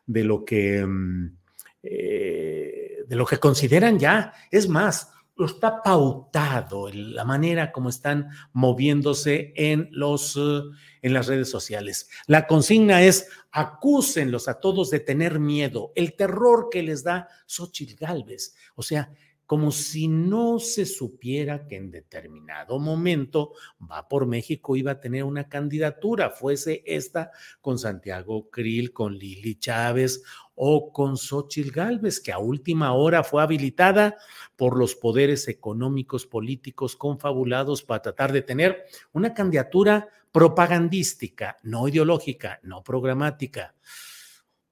de 0.05 0.23
lo 0.23 0.45
que, 0.45 0.85
mm, 0.85 1.37
eh, 1.83 2.99
de 3.05 3.15
lo 3.17 3.25
que 3.25 3.39
consideran 3.39 3.99
ya. 3.99 4.31
Es 4.49 4.69
más, 4.69 5.11
está 5.37 5.83
pautado 5.83 6.89
la 6.93 7.25
manera 7.25 7.73
como 7.73 7.89
están 7.89 8.29
moviéndose 8.53 9.51
en, 9.57 9.89
los, 9.91 10.37
en 10.37 11.13
las 11.13 11.27
redes 11.27 11.49
sociales. 11.49 12.07
La 12.25 12.47
consigna 12.47 13.01
es 13.01 13.27
acúsenlos 13.51 14.47
a 14.47 14.61
todos 14.61 14.91
de 14.91 15.01
tener 15.01 15.39
miedo, 15.39 15.91
el 15.95 16.15
terror 16.15 16.69
que 16.71 16.83
les 16.83 17.03
da 17.03 17.27
Xochitl 17.47 17.95
Galvez. 17.95 18.55
O 18.75 18.81
sea, 18.81 19.11
como 19.49 19.71
si 19.71 20.07
no 20.07 20.59
se 20.59 20.85
supiera 20.85 21.65
que 21.65 21.75
en 21.75 21.89
determinado 21.89 22.77
momento 22.77 23.53
va 23.81 24.07
por 24.07 24.27
México 24.27 24.75
iba 24.75 24.91
a 24.91 24.99
tener 24.99 25.23
una 25.23 25.49
candidatura, 25.49 26.29
fuese 26.29 26.83
esta 26.85 27.31
con 27.59 27.79
Santiago 27.79 28.51
Krill, 28.51 28.93
con 28.93 29.17
Lili 29.17 29.55
Chávez 29.55 30.21
o 30.53 30.93
con 30.93 31.17
Xochitl 31.17 31.71
Gálvez, 31.71 32.19
que 32.19 32.31
a 32.31 32.37
última 32.37 32.93
hora 32.93 33.23
fue 33.23 33.41
habilitada 33.41 34.17
por 34.55 34.77
los 34.77 34.93
poderes 34.93 35.47
económicos 35.47 36.27
políticos 36.27 36.95
confabulados 36.95 37.81
para 37.81 38.03
tratar 38.03 38.31
de 38.31 38.43
tener 38.43 38.85
una 39.13 39.33
candidatura 39.33 40.09
propagandística, 40.31 41.57
no 41.63 41.87
ideológica, 41.87 42.59
no 42.61 42.83
programática. 42.83 43.73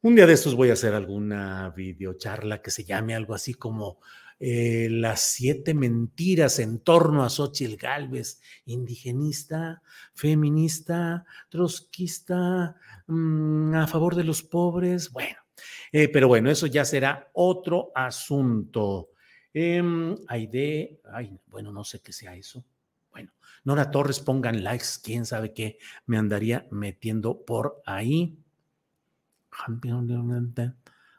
Un 0.03 0.13
día 0.13 0.27
de 0.27 0.33
estos 0.33 0.53
voy 0.53 0.69
a 0.69 0.73
hacer 0.73 0.93
alguna 0.93 1.73
videocharla 1.75 2.61
que 2.61 2.69
se 2.69 2.83
llame 2.83 3.15
algo 3.15 3.33
así 3.33 3.55
como 3.55 3.97
eh, 4.39 4.87
las 4.91 5.21
siete 5.21 5.73
mentiras 5.73 6.59
en 6.59 6.79
torno 6.79 7.23
a 7.23 7.29
Xochitl 7.29 7.75
Galvez, 7.75 8.39
indigenista, 8.65 9.81
feminista, 10.13 11.25
trotskista, 11.49 12.75
mm, 13.07 13.73
a 13.73 13.87
favor 13.87 14.15
de 14.15 14.23
los 14.23 14.43
pobres, 14.43 15.11
bueno, 15.11 15.37
eh, 15.91 16.07
pero 16.09 16.27
bueno, 16.27 16.51
eso 16.51 16.67
ya 16.67 16.85
será 16.85 17.29
otro 17.33 17.91
asunto. 17.95 19.09
Eh, 19.53 19.81
de, 20.51 21.01
ay, 21.11 21.39
bueno, 21.47 21.71
no 21.71 21.83
sé 21.83 21.99
qué 22.01 22.13
sea 22.13 22.35
eso. 22.35 22.63
Bueno, 23.11 23.31
Nora 23.63 23.89
Torres, 23.89 24.19
pongan 24.19 24.63
likes, 24.63 24.85
quién 25.01 25.25
sabe 25.25 25.53
qué 25.53 25.79
me 26.05 26.17
andaría 26.17 26.67
metiendo 26.69 27.43
por 27.43 27.81
ahí. 27.87 28.37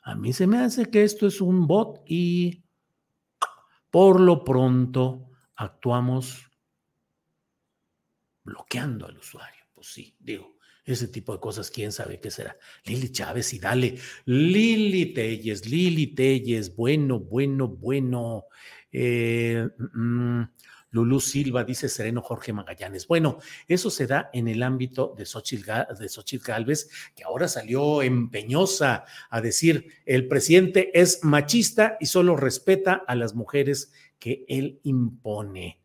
A 0.05 0.15
mí 0.15 0.33
se 0.33 0.47
me 0.47 0.59
hace 0.59 0.89
que 0.89 1.03
esto 1.03 1.27
es 1.27 1.41
un 1.41 1.67
bot 1.67 2.01
y 2.07 2.63
por 3.91 4.21
lo 4.21 4.45
pronto, 4.45 5.31
actuamos 5.57 6.51
bloqueando 8.45 9.07
al 9.07 9.19
usuario. 9.19 9.65
Pues 9.75 9.89
sí, 9.89 10.17
digo, 10.19 10.57
ese 10.85 11.09
tipo 11.09 11.33
de 11.33 11.41
cosas, 11.41 11.71
quién 11.71 11.93
sabe 11.93 12.19
qué 12.21 12.31
será. 12.31 12.57
Lili 12.85 13.11
Chávez 13.11 13.53
y 13.53 13.59
dale. 13.59 13.99
Lili 14.25 15.13
Telles, 15.13 15.69
Lili 15.69 16.09
Telles, 16.15 16.75
bueno, 16.75 17.21
bueno, 17.21 17.69
bueno. 17.69 18.45
Eh, 18.91 19.69
mm, 19.95 20.43
Lulú 20.91 21.21
Silva, 21.21 21.65
dice 21.65 21.89
Sereno 21.89 22.23
Jorge 22.23 22.53
Magallanes. 22.53 23.07
Bueno, 23.07 23.39
eso 23.67 23.91
se 23.91 24.07
da 24.07 24.31
en 24.33 24.49
el 24.49 24.63
ámbito 24.63 25.15
de 25.17 25.27
Xochitl, 25.27 25.67
de 25.67 26.39
Galvez, 26.45 26.89
que 27.15 27.25
ahora 27.25 27.49
salió 27.49 28.03
empeñosa 28.03 29.05
a 29.31 29.41
decir, 29.41 29.89
el 30.07 30.29
presidente 30.29 30.91
es 30.99 31.25
machista 31.25 31.97
y 32.01 32.07
solo 32.07 32.37
respeta 32.37 33.05
a 33.07 33.15
las 33.15 33.35
mujeres 33.35 33.93
que 34.19 34.45
él 34.49 34.81
impone. 34.83 35.79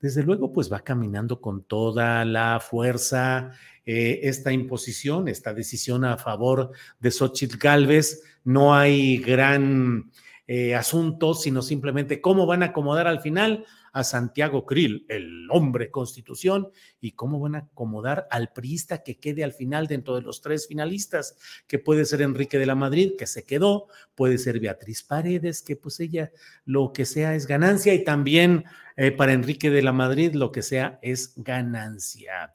Desde 0.00 0.22
luego, 0.22 0.52
pues 0.52 0.72
va 0.72 0.80
caminando 0.80 1.40
con 1.40 1.64
toda 1.64 2.24
la 2.24 2.60
fuerza 2.60 3.50
eh, 3.84 4.20
esta 4.24 4.52
imposición, 4.52 5.26
esta 5.26 5.52
decisión 5.52 6.04
a 6.04 6.16
favor 6.16 6.70
de 7.00 7.10
Xochitl 7.10 7.56
Galvez. 7.56 8.22
No 8.44 8.74
hay 8.74 9.18
gran 9.18 10.10
eh, 10.46 10.74
asunto, 10.74 11.34
sino 11.34 11.62
simplemente 11.62 12.20
cómo 12.20 12.46
van 12.46 12.62
a 12.62 12.66
acomodar 12.66 13.06
al 13.08 13.20
final 13.20 13.66
a 13.98 14.04
Santiago 14.04 14.64
Krill, 14.64 15.04
el 15.08 15.48
hombre 15.50 15.90
constitución, 15.90 16.68
y 17.00 17.12
cómo 17.12 17.40
van 17.40 17.56
a 17.56 17.58
acomodar 17.58 18.28
al 18.30 18.52
priista 18.52 19.02
que 19.02 19.18
quede 19.18 19.42
al 19.42 19.52
final 19.52 19.88
dentro 19.88 20.14
de 20.14 20.22
los 20.22 20.40
tres 20.40 20.68
finalistas, 20.68 21.36
que 21.66 21.80
puede 21.80 22.04
ser 22.04 22.22
Enrique 22.22 22.58
de 22.58 22.66
la 22.66 22.76
Madrid, 22.76 23.12
que 23.18 23.26
se 23.26 23.44
quedó, 23.44 23.88
puede 24.14 24.38
ser 24.38 24.60
Beatriz 24.60 25.02
Paredes, 25.02 25.62
que 25.62 25.74
pues 25.74 25.98
ella 25.98 26.30
lo 26.64 26.92
que 26.92 27.04
sea 27.04 27.34
es 27.34 27.46
ganancia, 27.46 27.92
y 27.92 28.04
también 28.04 28.64
eh, 28.96 29.10
para 29.10 29.32
Enrique 29.32 29.68
de 29.68 29.82
la 29.82 29.92
Madrid 29.92 30.32
lo 30.34 30.52
que 30.52 30.62
sea 30.62 31.00
es 31.02 31.32
ganancia. 31.36 32.54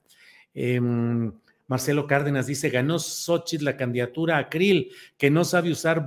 Em, 0.54 1.34
Marcelo 1.68 2.08
Cárdenas 2.08 2.48
dice, 2.48 2.70
ganó 2.70 3.00
Xochitl 3.00 3.66
la 3.66 3.78
candidatura 3.78 4.38
a 4.38 4.50
Krill, 4.50 4.92
que 5.18 5.30
no 5.30 5.46
sabe 5.46 5.72
usar 5.72 6.06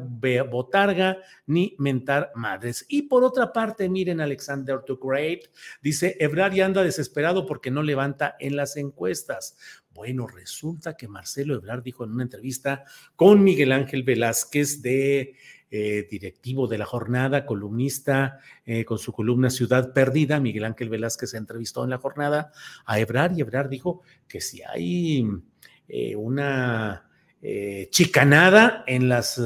botarga 0.50 1.18
ni 1.46 1.74
mentar 1.78 2.30
madres. 2.34 2.84
Y 2.88 3.02
por 3.02 3.24
otra 3.24 3.52
parte, 3.52 3.88
miren, 3.88 4.20
Alexander 4.20 4.80
the 4.86 4.94
Great 5.00 5.44
dice, 5.82 6.16
Ebrard 6.20 6.54
ya 6.54 6.66
anda 6.66 6.82
desesperado 6.82 7.46
porque 7.46 7.70
no 7.70 7.82
levanta 7.82 8.36
en 8.38 8.56
las 8.56 8.76
encuestas. 8.76 9.56
Bueno, 9.96 10.26
resulta 10.26 10.94
que 10.94 11.08
Marcelo 11.08 11.54
Ebrard 11.54 11.82
dijo 11.82 12.04
en 12.04 12.10
una 12.10 12.24
entrevista 12.24 12.84
con 13.16 13.42
Miguel 13.42 13.72
Ángel 13.72 14.02
Velázquez 14.02 14.82
de 14.82 15.36
eh, 15.68 16.06
directivo 16.08 16.68
de 16.68 16.78
la 16.78 16.84
jornada, 16.84 17.44
columnista 17.44 18.38
eh, 18.64 18.84
con 18.84 19.00
su 19.00 19.12
columna 19.12 19.50
Ciudad 19.50 19.92
Perdida. 19.92 20.38
Miguel 20.38 20.64
Ángel 20.64 20.88
Velázquez 20.88 21.30
se 21.30 21.38
entrevistó 21.38 21.82
en 21.82 21.90
la 21.90 21.98
jornada 21.98 22.52
a 22.84 23.00
Ebrar 23.00 23.32
y 23.36 23.40
Ebrar 23.40 23.68
dijo 23.68 24.02
que 24.28 24.40
si 24.40 24.62
hay 24.62 25.26
eh, 25.88 26.14
una 26.14 27.02
chicanada 27.90 28.82
en 28.88 29.08
las 29.08 29.40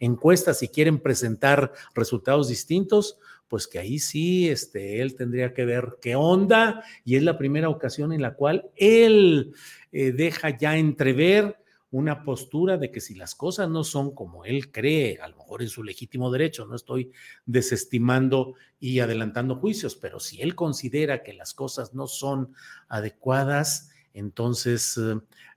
encuestas 0.00 0.62
y 0.62 0.68
quieren 0.68 0.98
presentar 0.98 1.72
resultados 1.94 2.48
distintos, 2.48 3.18
pues 3.46 3.66
que 3.66 3.78
ahí 3.78 3.98
sí, 3.98 4.50
este, 4.50 5.00
él 5.00 5.14
tendría 5.14 5.54
que 5.54 5.64
ver 5.64 5.96
qué 6.02 6.14
onda 6.14 6.84
y 7.06 7.16
es 7.16 7.22
la 7.22 7.38
primera 7.38 7.70
ocasión 7.70 8.12
en 8.12 8.20
la 8.20 8.34
cual 8.34 8.68
él 8.76 9.54
deja 9.92 10.58
ya 10.58 10.76
entrever 10.76 11.56
una 11.90 12.22
postura 12.22 12.76
de 12.76 12.90
que 12.90 13.00
si 13.00 13.14
las 13.14 13.34
cosas 13.34 13.68
no 13.68 13.82
son 13.82 14.14
como 14.14 14.44
él 14.44 14.70
cree, 14.70 15.18
a 15.22 15.28
lo 15.28 15.36
mejor 15.36 15.62
en 15.62 15.68
su 15.68 15.82
legítimo 15.82 16.30
derecho, 16.30 16.66
no 16.66 16.76
estoy 16.76 17.12
desestimando 17.46 18.54
y 18.78 19.00
adelantando 19.00 19.56
juicios, 19.56 19.96
pero 19.96 20.20
si 20.20 20.42
él 20.42 20.54
considera 20.54 21.22
que 21.22 21.32
las 21.32 21.54
cosas 21.54 21.94
no 21.94 22.06
son 22.06 22.52
adecuadas, 22.88 23.90
entonces 24.12 25.00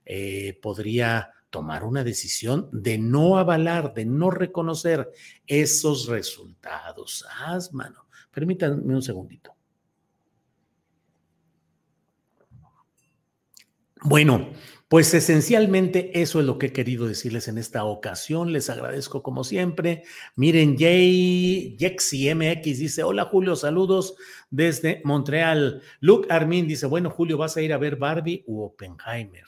eh, 0.06 0.58
podría 0.62 1.32
tomar 1.50 1.84
una 1.84 2.02
decisión 2.02 2.70
de 2.72 2.96
no 2.96 3.36
avalar, 3.36 3.92
de 3.92 4.06
no 4.06 4.30
reconocer 4.30 5.12
esos 5.46 6.06
resultados. 6.06 7.26
Haz, 7.44 7.74
mano. 7.74 8.06
Permítanme 8.32 8.94
un 8.94 9.02
segundito. 9.02 9.51
Bueno, 14.04 14.50
pues 14.88 15.14
esencialmente 15.14 16.20
eso 16.20 16.40
es 16.40 16.46
lo 16.46 16.58
que 16.58 16.66
he 16.66 16.72
querido 16.72 17.06
decirles 17.06 17.48
en 17.48 17.56
esta 17.56 17.84
ocasión. 17.84 18.52
Les 18.52 18.68
agradezco 18.68 19.22
como 19.22 19.44
siempre. 19.44 20.02
Miren, 20.34 20.76
Jay 20.76 21.76
MX 21.78 22.78
dice: 22.78 23.02
Hola 23.04 23.24
Julio, 23.26 23.56
saludos 23.56 24.14
desde 24.50 25.00
Montreal. 25.04 25.82
Luke 26.00 26.26
Armin 26.30 26.66
dice: 26.66 26.86
Bueno, 26.86 27.10
Julio, 27.10 27.38
¿vas 27.38 27.56
a 27.56 27.62
ir 27.62 27.72
a 27.72 27.78
ver 27.78 27.96
Barbie 27.96 28.44
u 28.46 28.62
Oppenheimer? 28.62 29.44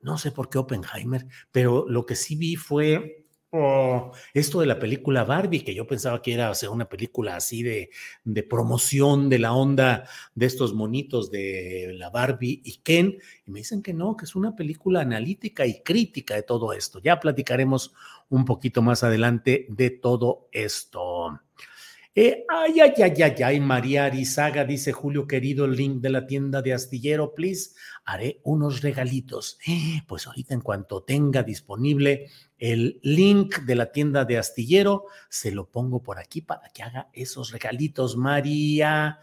No 0.00 0.18
sé 0.18 0.30
por 0.30 0.48
qué 0.48 0.58
Oppenheimer, 0.58 1.26
pero 1.50 1.86
lo 1.88 2.06
que 2.06 2.14
sí 2.14 2.36
vi 2.36 2.56
fue 2.56 3.23
Oh, 3.56 4.10
esto 4.32 4.58
de 4.58 4.66
la 4.66 4.80
película 4.80 5.22
Barbie, 5.22 5.62
que 5.62 5.76
yo 5.76 5.86
pensaba 5.86 6.20
que 6.20 6.34
era 6.34 6.50
una 6.72 6.88
película 6.88 7.36
así 7.36 7.62
de, 7.62 7.90
de, 8.24 8.42
promoción 8.42 9.28
de 9.28 9.38
la 9.38 9.52
onda 9.52 10.08
de 10.34 10.46
estos 10.46 10.74
monitos 10.74 11.30
de 11.30 11.94
la 11.96 12.10
Barbie 12.10 12.60
y 12.64 12.78
Ken, 12.78 13.16
y 13.46 13.50
me 13.52 13.60
dicen 13.60 13.80
que 13.80 13.94
no, 13.94 14.16
que 14.16 14.24
es 14.24 14.34
una 14.34 14.56
película 14.56 15.02
analítica 15.02 15.66
y 15.66 15.84
crítica 15.84 16.34
de 16.34 16.42
todo 16.42 16.72
esto. 16.72 16.98
Ya 16.98 17.20
platicaremos 17.20 17.94
un 18.28 18.44
poquito 18.44 18.82
más 18.82 19.04
adelante 19.04 19.66
de 19.68 19.90
todo 19.90 20.48
esto. 20.50 21.38
Eh, 22.16 22.44
ay, 22.48 22.78
ay, 22.78 22.94
ay, 23.02 23.22
ay, 23.22 23.42
ay, 23.42 23.58
María 23.58 24.04
Arizaga, 24.04 24.64
dice 24.64 24.92
Julio 24.92 25.26
querido, 25.26 25.64
el 25.64 25.74
link 25.74 26.00
de 26.00 26.10
la 26.10 26.28
tienda 26.28 26.62
de 26.62 26.72
Astillero, 26.72 27.34
please. 27.34 27.74
Haré 28.04 28.40
unos 28.44 28.82
regalitos. 28.82 29.58
pues 30.06 30.28
ahorita 30.28 30.54
en 30.54 30.60
cuanto 30.60 31.02
tenga 31.02 31.42
disponible 31.42 32.30
el 32.56 33.00
link 33.02 33.62
de 33.62 33.74
la 33.74 33.90
tienda 33.90 34.24
de 34.24 34.38
Astillero, 34.38 35.06
se 35.28 35.50
lo 35.50 35.68
pongo 35.68 36.04
por 36.04 36.20
aquí 36.20 36.40
para 36.40 36.68
que 36.68 36.84
haga 36.84 37.08
esos 37.12 37.50
regalitos. 37.50 38.16
María, 38.16 39.18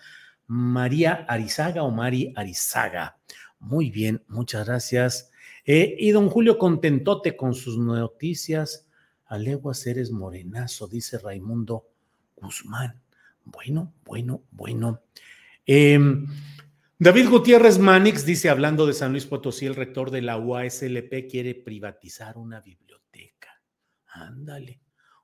María 0.48 1.26
Arizaga 1.30 1.84
o 1.84 1.92
Mari 1.92 2.34
Arizaga. 2.36 3.20
Muy 3.60 3.90
bien, 3.90 4.26
muchas 4.28 4.68
gracias. 4.68 5.32
Eh, 5.64 5.96
y 5.98 6.12
don 6.12 6.30
Julio 6.30 6.58
contentote 6.58 7.38
con 7.38 7.54
sus 7.54 7.78
noticias. 7.78 8.86
Aleguas 9.28 9.88
eres 9.88 10.12
morenazo, 10.12 10.90
dice 10.90 11.20
Raimundo 11.20 11.91
Guzmán. 12.42 13.02
Bueno, 13.46 13.94
bueno, 14.04 14.44
bueno. 14.52 15.04
Em, 15.66 16.28
David 16.98 17.30
Gutiérrez 17.30 17.80
Manix 17.80 18.26
dice, 18.26 18.50
hablando 18.50 18.86
de 18.86 18.94
San 18.94 19.12
Luis 19.12 19.26
Potosí, 19.26 19.66
el 19.66 19.76
rector 19.76 20.12
de 20.12 20.22
la 20.22 20.38
UASLP 20.38 21.30
quiere 21.30 21.56
privatizar 21.56 22.38
una 22.38 22.60
biblioteca. 22.62 23.62
Ándale, 24.08 24.82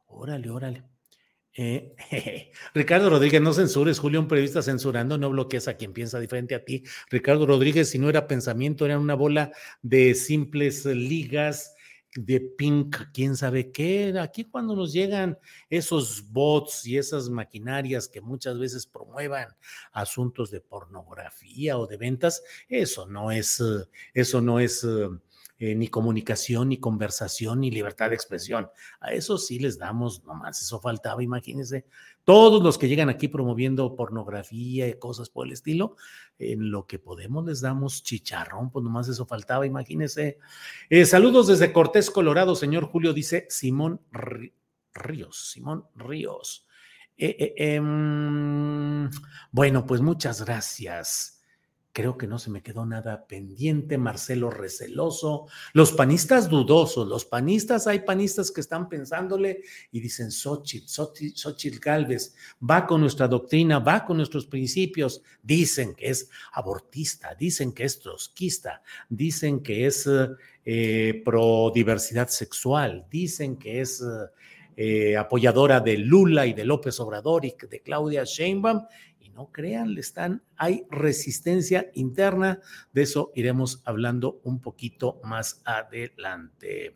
órale, 0.07 0.49
órale. 0.49 0.83
Eh, 1.53 1.95
Ricardo 2.75 3.09
Rodríguez, 3.09 3.41
no 3.41 3.51
censures, 3.51 3.99
Julio, 3.99 4.19
un 4.19 4.27
periodista 4.27 4.61
censurando, 4.61 5.17
no 5.17 5.31
bloquees 5.31 5.67
a 5.67 5.75
quien 5.75 5.91
piensa 5.91 6.19
diferente 6.19 6.53
a 6.53 6.63
ti. 6.63 6.83
Ricardo 7.09 7.47
Rodríguez, 7.47 7.89
si 7.89 7.97
no 7.97 8.09
era 8.09 8.27
pensamiento, 8.27 8.85
era 8.85 8.99
una 8.99 9.15
bola 9.15 9.51
de 9.81 10.13
simples 10.13 10.85
ligas 10.85 11.75
de 12.17 12.39
Pink, 12.41 12.97
quién 13.13 13.35
sabe 13.35 13.71
qué. 13.71 14.17
Aquí 14.19 14.45
cuando 14.45 14.75
nos 14.75 14.91
llegan 14.91 15.37
esos 15.69 16.31
bots 16.31 16.85
y 16.85 16.97
esas 16.97 17.29
maquinarias 17.29 18.07
que 18.07 18.21
muchas 18.21 18.57
veces 18.57 18.87
promuevan 18.87 19.55
asuntos 19.91 20.51
de 20.51 20.61
pornografía 20.61 21.77
o 21.77 21.87
de 21.87 21.97
ventas, 21.97 22.43
eso 22.67 23.05
no 23.05 23.31
es, 23.31 23.59
eh, 23.59 23.85
eso 24.13 24.41
no 24.41 24.59
es 24.59 24.85
eh, 25.59 25.73
ni 25.75 25.87
comunicación, 25.87 26.69
ni 26.69 26.77
conversación, 26.79 27.61
ni 27.61 27.71
libertad 27.71 28.09
de 28.09 28.15
expresión. 28.15 28.69
A 28.99 29.13
eso 29.13 29.37
sí 29.37 29.59
les 29.59 29.77
damos, 29.77 30.23
nomás 30.23 30.61
eso 30.61 30.79
faltaba, 30.79 31.23
imagínense. 31.23 31.85
Todos 32.27 32.61
los 32.61 32.77
que 32.77 32.89
llegan 32.89 33.07
aquí 33.07 33.29
promoviendo 33.29 33.95
pornografía 33.95 34.85
y 34.89 34.99
cosas 34.99 35.29
por 35.29 35.47
el 35.47 35.53
estilo, 35.53 35.95
en 36.37 36.71
lo 36.71 36.85
que 36.85 36.99
podemos 36.99 37.45
les 37.45 37.61
damos 37.61 38.03
chicharrón, 38.03 38.69
pues 38.69 38.83
nomás 38.83 39.07
eso 39.07 39.25
faltaba, 39.25 39.65
imagínense. 39.65 40.37
Eh, 40.89 41.05
saludos 41.05 41.47
desde 41.47 41.71
Cortés, 41.71 42.11
Colorado, 42.11 42.53
señor 42.53 42.87
Julio, 42.87 43.13
dice 43.13 43.47
Simón 43.49 44.01
Ríos, 44.93 45.51
Simón 45.51 45.85
Ríos. 45.95 46.67
Eh, 47.17 47.53
em, 47.55 49.09
bueno, 49.53 49.85
pues 49.85 50.01
muchas 50.01 50.43
gracias. 50.43 51.36
Creo 51.97 52.15
que 52.15 52.27
no 52.27 52.37
se 52.37 52.51
me 52.51 52.61
quedó 52.61 52.85
nada 52.85 53.25
pendiente. 53.25 53.97
Marcelo 53.97 54.51
receloso. 54.51 55.47
Los 55.73 55.93
panistas 55.93 56.47
dudosos. 56.47 57.07
Los 57.07 57.25
panistas, 57.25 57.87
hay 57.87 58.01
panistas 58.01 58.51
que 58.51 58.61
están 58.61 58.87
pensándole 58.87 59.63
y 59.91 59.99
dicen, 59.99 60.31
Xochitl, 60.31 60.85
Xochitl, 60.87 61.79
Galvez, 61.79 62.35
va 62.61 62.85
con 62.85 63.01
nuestra 63.01 63.27
doctrina, 63.27 63.79
va 63.79 64.05
con 64.05 64.17
nuestros 64.17 64.45
principios. 64.45 65.23
Dicen 65.41 65.95
que 65.95 66.09
es 66.09 66.29
abortista, 66.53 67.33
dicen 67.33 67.71
que 67.71 67.85
es 67.85 67.99
trotskista, 67.99 68.83
dicen 69.09 69.63
que 69.63 69.87
es 69.87 70.07
eh, 70.65 71.23
pro 71.25 71.71
diversidad 71.73 72.27
sexual, 72.27 73.07
dicen 73.09 73.57
que 73.57 73.81
es... 73.81 74.03
Eh, 74.79 75.17
apoyadora 75.17 75.79
de 75.79 75.97
Lula 75.97 76.45
y 76.45 76.53
de 76.53 76.63
López 76.63 76.99
Obrador 76.99 77.45
y 77.45 77.55
de 77.67 77.81
Claudia 77.81 78.25
Sheinbaum 78.25 78.85
no 79.37 79.51
crean, 79.51 79.95
están, 79.99 80.41
hay 80.55 80.87
resistencia 80.89 81.91
interna, 81.93 82.59
de 82.91 83.03
eso 83.03 83.31
iremos 83.35 83.83
hablando 83.85 84.41
un 84.43 84.59
poquito 84.59 85.21
más 85.23 85.61
adelante. 85.63 86.95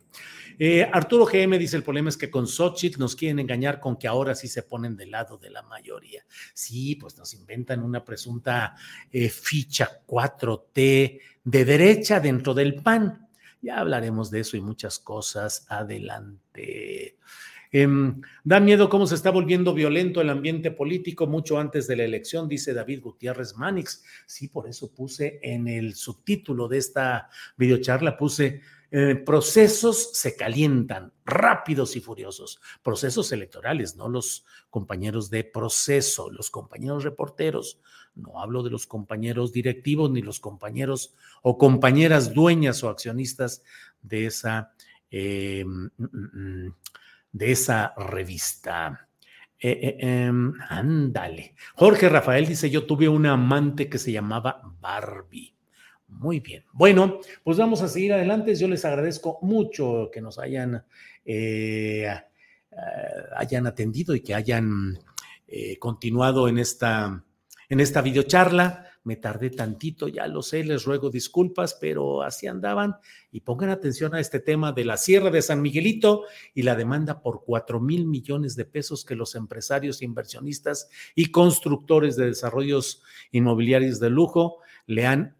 Eh, 0.58 0.90
Arturo 0.92 1.24
GM 1.24 1.56
dice, 1.56 1.76
el 1.76 1.84
problema 1.84 2.08
es 2.08 2.16
que 2.16 2.32
con 2.32 2.48
Xochitl 2.48 2.98
nos 2.98 3.14
quieren 3.14 3.38
engañar 3.38 3.78
con 3.78 3.96
que 3.96 4.08
ahora 4.08 4.34
sí 4.34 4.48
se 4.48 4.64
ponen 4.64 4.96
del 4.96 5.12
lado 5.12 5.38
de 5.38 5.50
la 5.50 5.62
mayoría. 5.62 6.24
Sí, 6.52 6.96
pues 6.96 7.16
nos 7.16 7.32
inventan 7.32 7.80
una 7.80 8.04
presunta 8.04 8.74
eh, 9.12 9.28
ficha 9.28 10.02
4T 10.04 11.20
de 11.44 11.64
derecha 11.64 12.18
dentro 12.18 12.54
del 12.54 12.74
PAN. 12.74 13.28
Ya 13.60 13.78
hablaremos 13.78 14.32
de 14.32 14.40
eso 14.40 14.56
y 14.56 14.60
muchas 14.60 14.98
cosas 14.98 15.64
adelante. 15.68 17.18
Em, 17.74 18.20
da 18.44 18.60
miedo 18.60 18.90
cómo 18.90 19.06
se 19.06 19.14
está 19.14 19.30
volviendo 19.30 19.72
violento 19.72 20.20
el 20.20 20.28
ambiente 20.28 20.70
político 20.70 21.26
mucho 21.26 21.58
antes 21.58 21.86
de 21.86 21.96
la 21.96 22.04
elección, 22.04 22.46
dice 22.46 22.74
David 22.74 23.00
Gutiérrez 23.00 23.56
Manix. 23.56 24.04
Sí, 24.26 24.48
por 24.48 24.68
eso 24.68 24.92
puse 24.92 25.40
en 25.42 25.66
el 25.66 25.94
subtítulo 25.94 26.68
de 26.68 26.76
esta 26.78 27.30
videocharla, 27.56 28.18
puse 28.18 28.60
eh, 28.94 29.14
procesos 29.16 30.10
se 30.12 30.36
calientan, 30.36 31.14
rápidos 31.24 31.96
y 31.96 32.00
furiosos. 32.02 32.60
Procesos 32.82 33.32
electorales, 33.32 33.96
no 33.96 34.06
los 34.06 34.44
compañeros 34.68 35.30
de 35.30 35.44
proceso, 35.44 36.30
los 36.30 36.50
compañeros 36.50 37.02
reporteros. 37.02 37.80
No 38.14 38.38
hablo 38.38 38.62
de 38.62 38.68
los 38.68 38.86
compañeros 38.86 39.50
directivos 39.50 40.10
ni 40.10 40.20
los 40.20 40.40
compañeros 40.40 41.14
o 41.40 41.56
compañeras 41.56 42.34
dueñas 42.34 42.84
o 42.84 42.90
accionistas 42.90 43.62
de 44.02 44.26
esa... 44.26 44.74
Eh, 45.10 45.64
mm, 45.66 45.90
mm, 45.96 46.66
mm, 46.66 46.74
de 47.32 47.52
esa 47.52 47.94
revista. 47.96 49.08
Eh, 49.58 49.70
eh, 49.70 49.96
em, 50.00 50.52
ándale. 50.68 51.54
Jorge 51.74 52.08
Rafael 52.08 52.46
dice, 52.46 52.68
yo 52.68 52.84
tuve 52.84 53.08
una 53.08 53.32
amante 53.32 53.88
que 53.88 53.98
se 53.98 54.12
llamaba 54.12 54.60
Barbie. 54.80 55.54
Muy 56.08 56.40
bien. 56.40 56.64
Bueno, 56.72 57.20
pues 57.42 57.56
vamos 57.56 57.80
a 57.80 57.88
seguir 57.88 58.12
adelante. 58.12 58.54
Yo 58.54 58.68
les 58.68 58.84
agradezco 58.84 59.38
mucho 59.42 60.10
que 60.12 60.20
nos 60.20 60.38
hayan, 60.38 60.84
eh, 61.24 62.08
hayan 63.36 63.66
atendido 63.66 64.14
y 64.14 64.20
que 64.20 64.34
hayan 64.34 64.98
continuado 65.78 66.48
en 66.48 66.58
esta, 66.58 67.22
en 67.68 67.80
esta 67.80 68.00
videocharla 68.00 68.91
me 69.04 69.16
tardé 69.16 69.50
tantito, 69.50 70.08
ya 70.08 70.26
lo 70.26 70.42
sé, 70.42 70.64
les 70.64 70.84
ruego 70.84 71.10
disculpas, 71.10 71.76
pero 71.80 72.22
así 72.22 72.46
andaban. 72.46 72.96
Y 73.30 73.40
pongan 73.40 73.70
atención 73.70 74.14
a 74.14 74.20
este 74.20 74.40
tema 74.40 74.72
de 74.72 74.84
la 74.84 74.96
Sierra 74.96 75.30
de 75.30 75.42
San 75.42 75.60
Miguelito 75.60 76.24
y 76.54 76.62
la 76.62 76.76
demanda 76.76 77.20
por 77.20 77.44
cuatro 77.44 77.80
mil 77.80 78.06
millones 78.06 78.56
de 78.56 78.64
pesos 78.64 79.04
que 79.04 79.16
los 79.16 79.34
empresarios, 79.34 80.02
inversionistas 80.02 80.88
y 81.14 81.26
constructores 81.26 82.16
de 82.16 82.26
desarrollos 82.26 83.02
inmobiliarios 83.32 83.98
de 83.98 84.10
lujo 84.10 84.58
le 84.86 85.06
han 85.06 85.36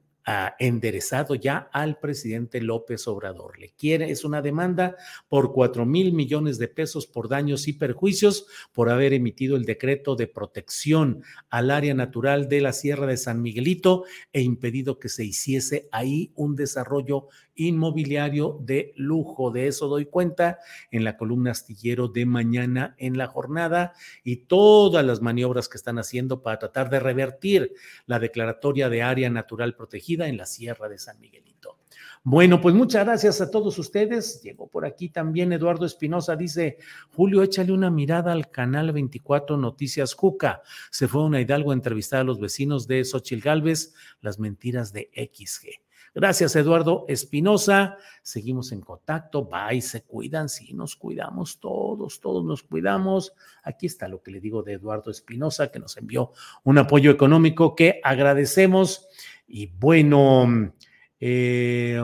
enderezado 0.58 1.34
ya 1.34 1.68
al 1.72 1.98
presidente 1.98 2.60
López 2.60 3.08
Obrador. 3.08 3.58
Le 3.58 3.70
quiere, 3.70 4.10
es 4.10 4.24
una 4.24 4.40
demanda 4.40 4.96
por 5.28 5.52
cuatro 5.52 5.84
mil 5.84 6.12
millones 6.12 6.58
de 6.58 6.68
pesos 6.68 7.06
por 7.06 7.28
daños 7.28 7.66
y 7.66 7.72
perjuicios 7.72 8.46
por 8.72 8.90
haber 8.90 9.12
emitido 9.12 9.56
el 9.56 9.64
decreto 9.64 10.14
de 10.14 10.28
protección 10.28 11.22
al 11.50 11.70
área 11.70 11.94
natural 11.94 12.48
de 12.48 12.60
la 12.60 12.72
Sierra 12.72 13.06
de 13.06 13.16
San 13.16 13.42
Miguelito 13.42 14.04
e 14.32 14.42
impedido 14.42 14.98
que 14.98 15.08
se 15.08 15.24
hiciese 15.24 15.88
ahí 15.90 16.32
un 16.36 16.54
desarrollo 16.54 17.28
inmobiliario 17.54 18.58
de 18.62 18.92
lujo. 18.96 19.50
De 19.50 19.66
eso 19.66 19.88
doy 19.88 20.06
cuenta 20.06 20.58
en 20.90 21.04
la 21.04 21.16
columna 21.16 21.50
astillero 21.50 22.08
de 22.08 22.26
mañana 22.26 22.94
en 22.98 23.18
la 23.18 23.26
jornada 23.26 23.92
y 24.24 24.36
todas 24.36 25.04
las 25.04 25.20
maniobras 25.20 25.68
que 25.68 25.76
están 25.76 25.98
haciendo 25.98 26.42
para 26.42 26.58
tratar 26.58 26.90
de 26.90 27.00
revertir 27.00 27.74
la 28.06 28.18
declaratoria 28.18 28.88
de 28.88 29.02
área 29.02 29.28
natural 29.28 29.74
protegida 29.74 30.11
en 30.20 30.36
la 30.36 30.46
Sierra 30.46 30.88
de 30.88 30.98
San 30.98 31.18
Miguelito. 31.20 31.78
Bueno, 32.24 32.60
pues 32.60 32.74
muchas 32.74 33.04
gracias 33.04 33.40
a 33.40 33.50
todos 33.50 33.78
ustedes. 33.78 34.40
Llegó 34.42 34.68
por 34.68 34.86
aquí 34.86 35.08
también 35.08 35.52
Eduardo 35.52 35.86
Espinosa, 35.86 36.36
dice, 36.36 36.78
Julio, 37.16 37.42
échale 37.42 37.72
una 37.72 37.90
mirada 37.90 38.32
al 38.32 38.50
canal 38.50 38.92
24 38.92 39.56
Noticias 39.56 40.14
Juca. 40.14 40.62
Se 40.90 41.08
fue 41.08 41.24
una 41.24 41.40
Hidalgo 41.40 41.72
a 41.72 41.74
entrevistar 41.74 42.20
a 42.20 42.24
los 42.24 42.38
vecinos 42.38 42.86
de 42.86 43.04
Xochil 43.04 43.40
Gálvez, 43.40 43.94
las 44.20 44.38
mentiras 44.38 44.92
de 44.92 45.10
XG. 45.14 45.82
Gracias, 46.14 46.54
Eduardo 46.56 47.06
Espinosa. 47.08 47.96
Seguimos 48.22 48.70
en 48.72 48.82
contacto. 48.82 49.46
Bye, 49.46 49.80
se 49.80 50.02
cuidan. 50.02 50.50
Sí, 50.50 50.74
nos 50.74 50.94
cuidamos 50.94 51.58
todos, 51.58 52.20
todos 52.20 52.44
nos 52.44 52.62
cuidamos. 52.62 53.32
Aquí 53.62 53.86
está 53.86 54.08
lo 54.08 54.22
que 54.22 54.30
le 54.30 54.38
digo 54.38 54.62
de 54.62 54.74
Eduardo 54.74 55.10
Espinosa, 55.10 55.72
que 55.72 55.78
nos 55.78 55.96
envió 55.96 56.32
un 56.64 56.76
apoyo 56.76 57.10
económico 57.10 57.74
que 57.74 57.98
agradecemos. 58.04 59.08
Y 59.54 59.66
bueno, 59.66 60.72
eh, 61.20 62.00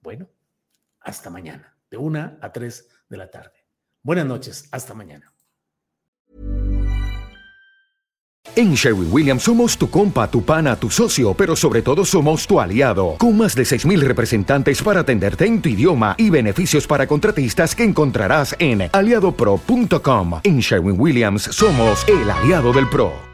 bueno, 0.00 0.28
hasta 1.00 1.28
mañana, 1.28 1.76
de 1.90 1.98
una 1.98 2.38
a 2.40 2.50
tres 2.50 2.88
de 3.10 3.18
la 3.18 3.30
tarde. 3.30 3.66
Buenas 4.02 4.24
noches, 4.24 4.66
hasta 4.72 4.94
mañana. 4.94 5.30
En 8.56 8.72
Sherwin 8.72 9.12
Williams 9.12 9.42
somos 9.42 9.76
tu 9.76 9.90
compa, 9.90 10.30
tu 10.30 10.42
pana, 10.42 10.76
tu 10.76 10.88
socio, 10.88 11.34
pero 11.34 11.54
sobre 11.56 11.82
todo 11.82 12.06
somos 12.06 12.46
tu 12.46 12.58
aliado, 12.58 13.16
con 13.18 13.36
más 13.36 13.54
de 13.54 13.64
6.000 13.64 14.00
representantes 14.00 14.82
para 14.82 15.00
atenderte 15.00 15.44
en 15.44 15.60
tu 15.60 15.68
idioma 15.68 16.14
y 16.16 16.30
beneficios 16.30 16.86
para 16.86 17.06
contratistas 17.06 17.74
que 17.74 17.84
encontrarás 17.84 18.56
en 18.58 18.88
aliadopro.com. 18.90 20.40
En 20.42 20.60
Sherwin 20.60 20.98
Williams 20.98 21.42
somos 21.42 22.08
el 22.08 22.30
aliado 22.30 22.72
del 22.72 22.88
PRO. 22.88 23.33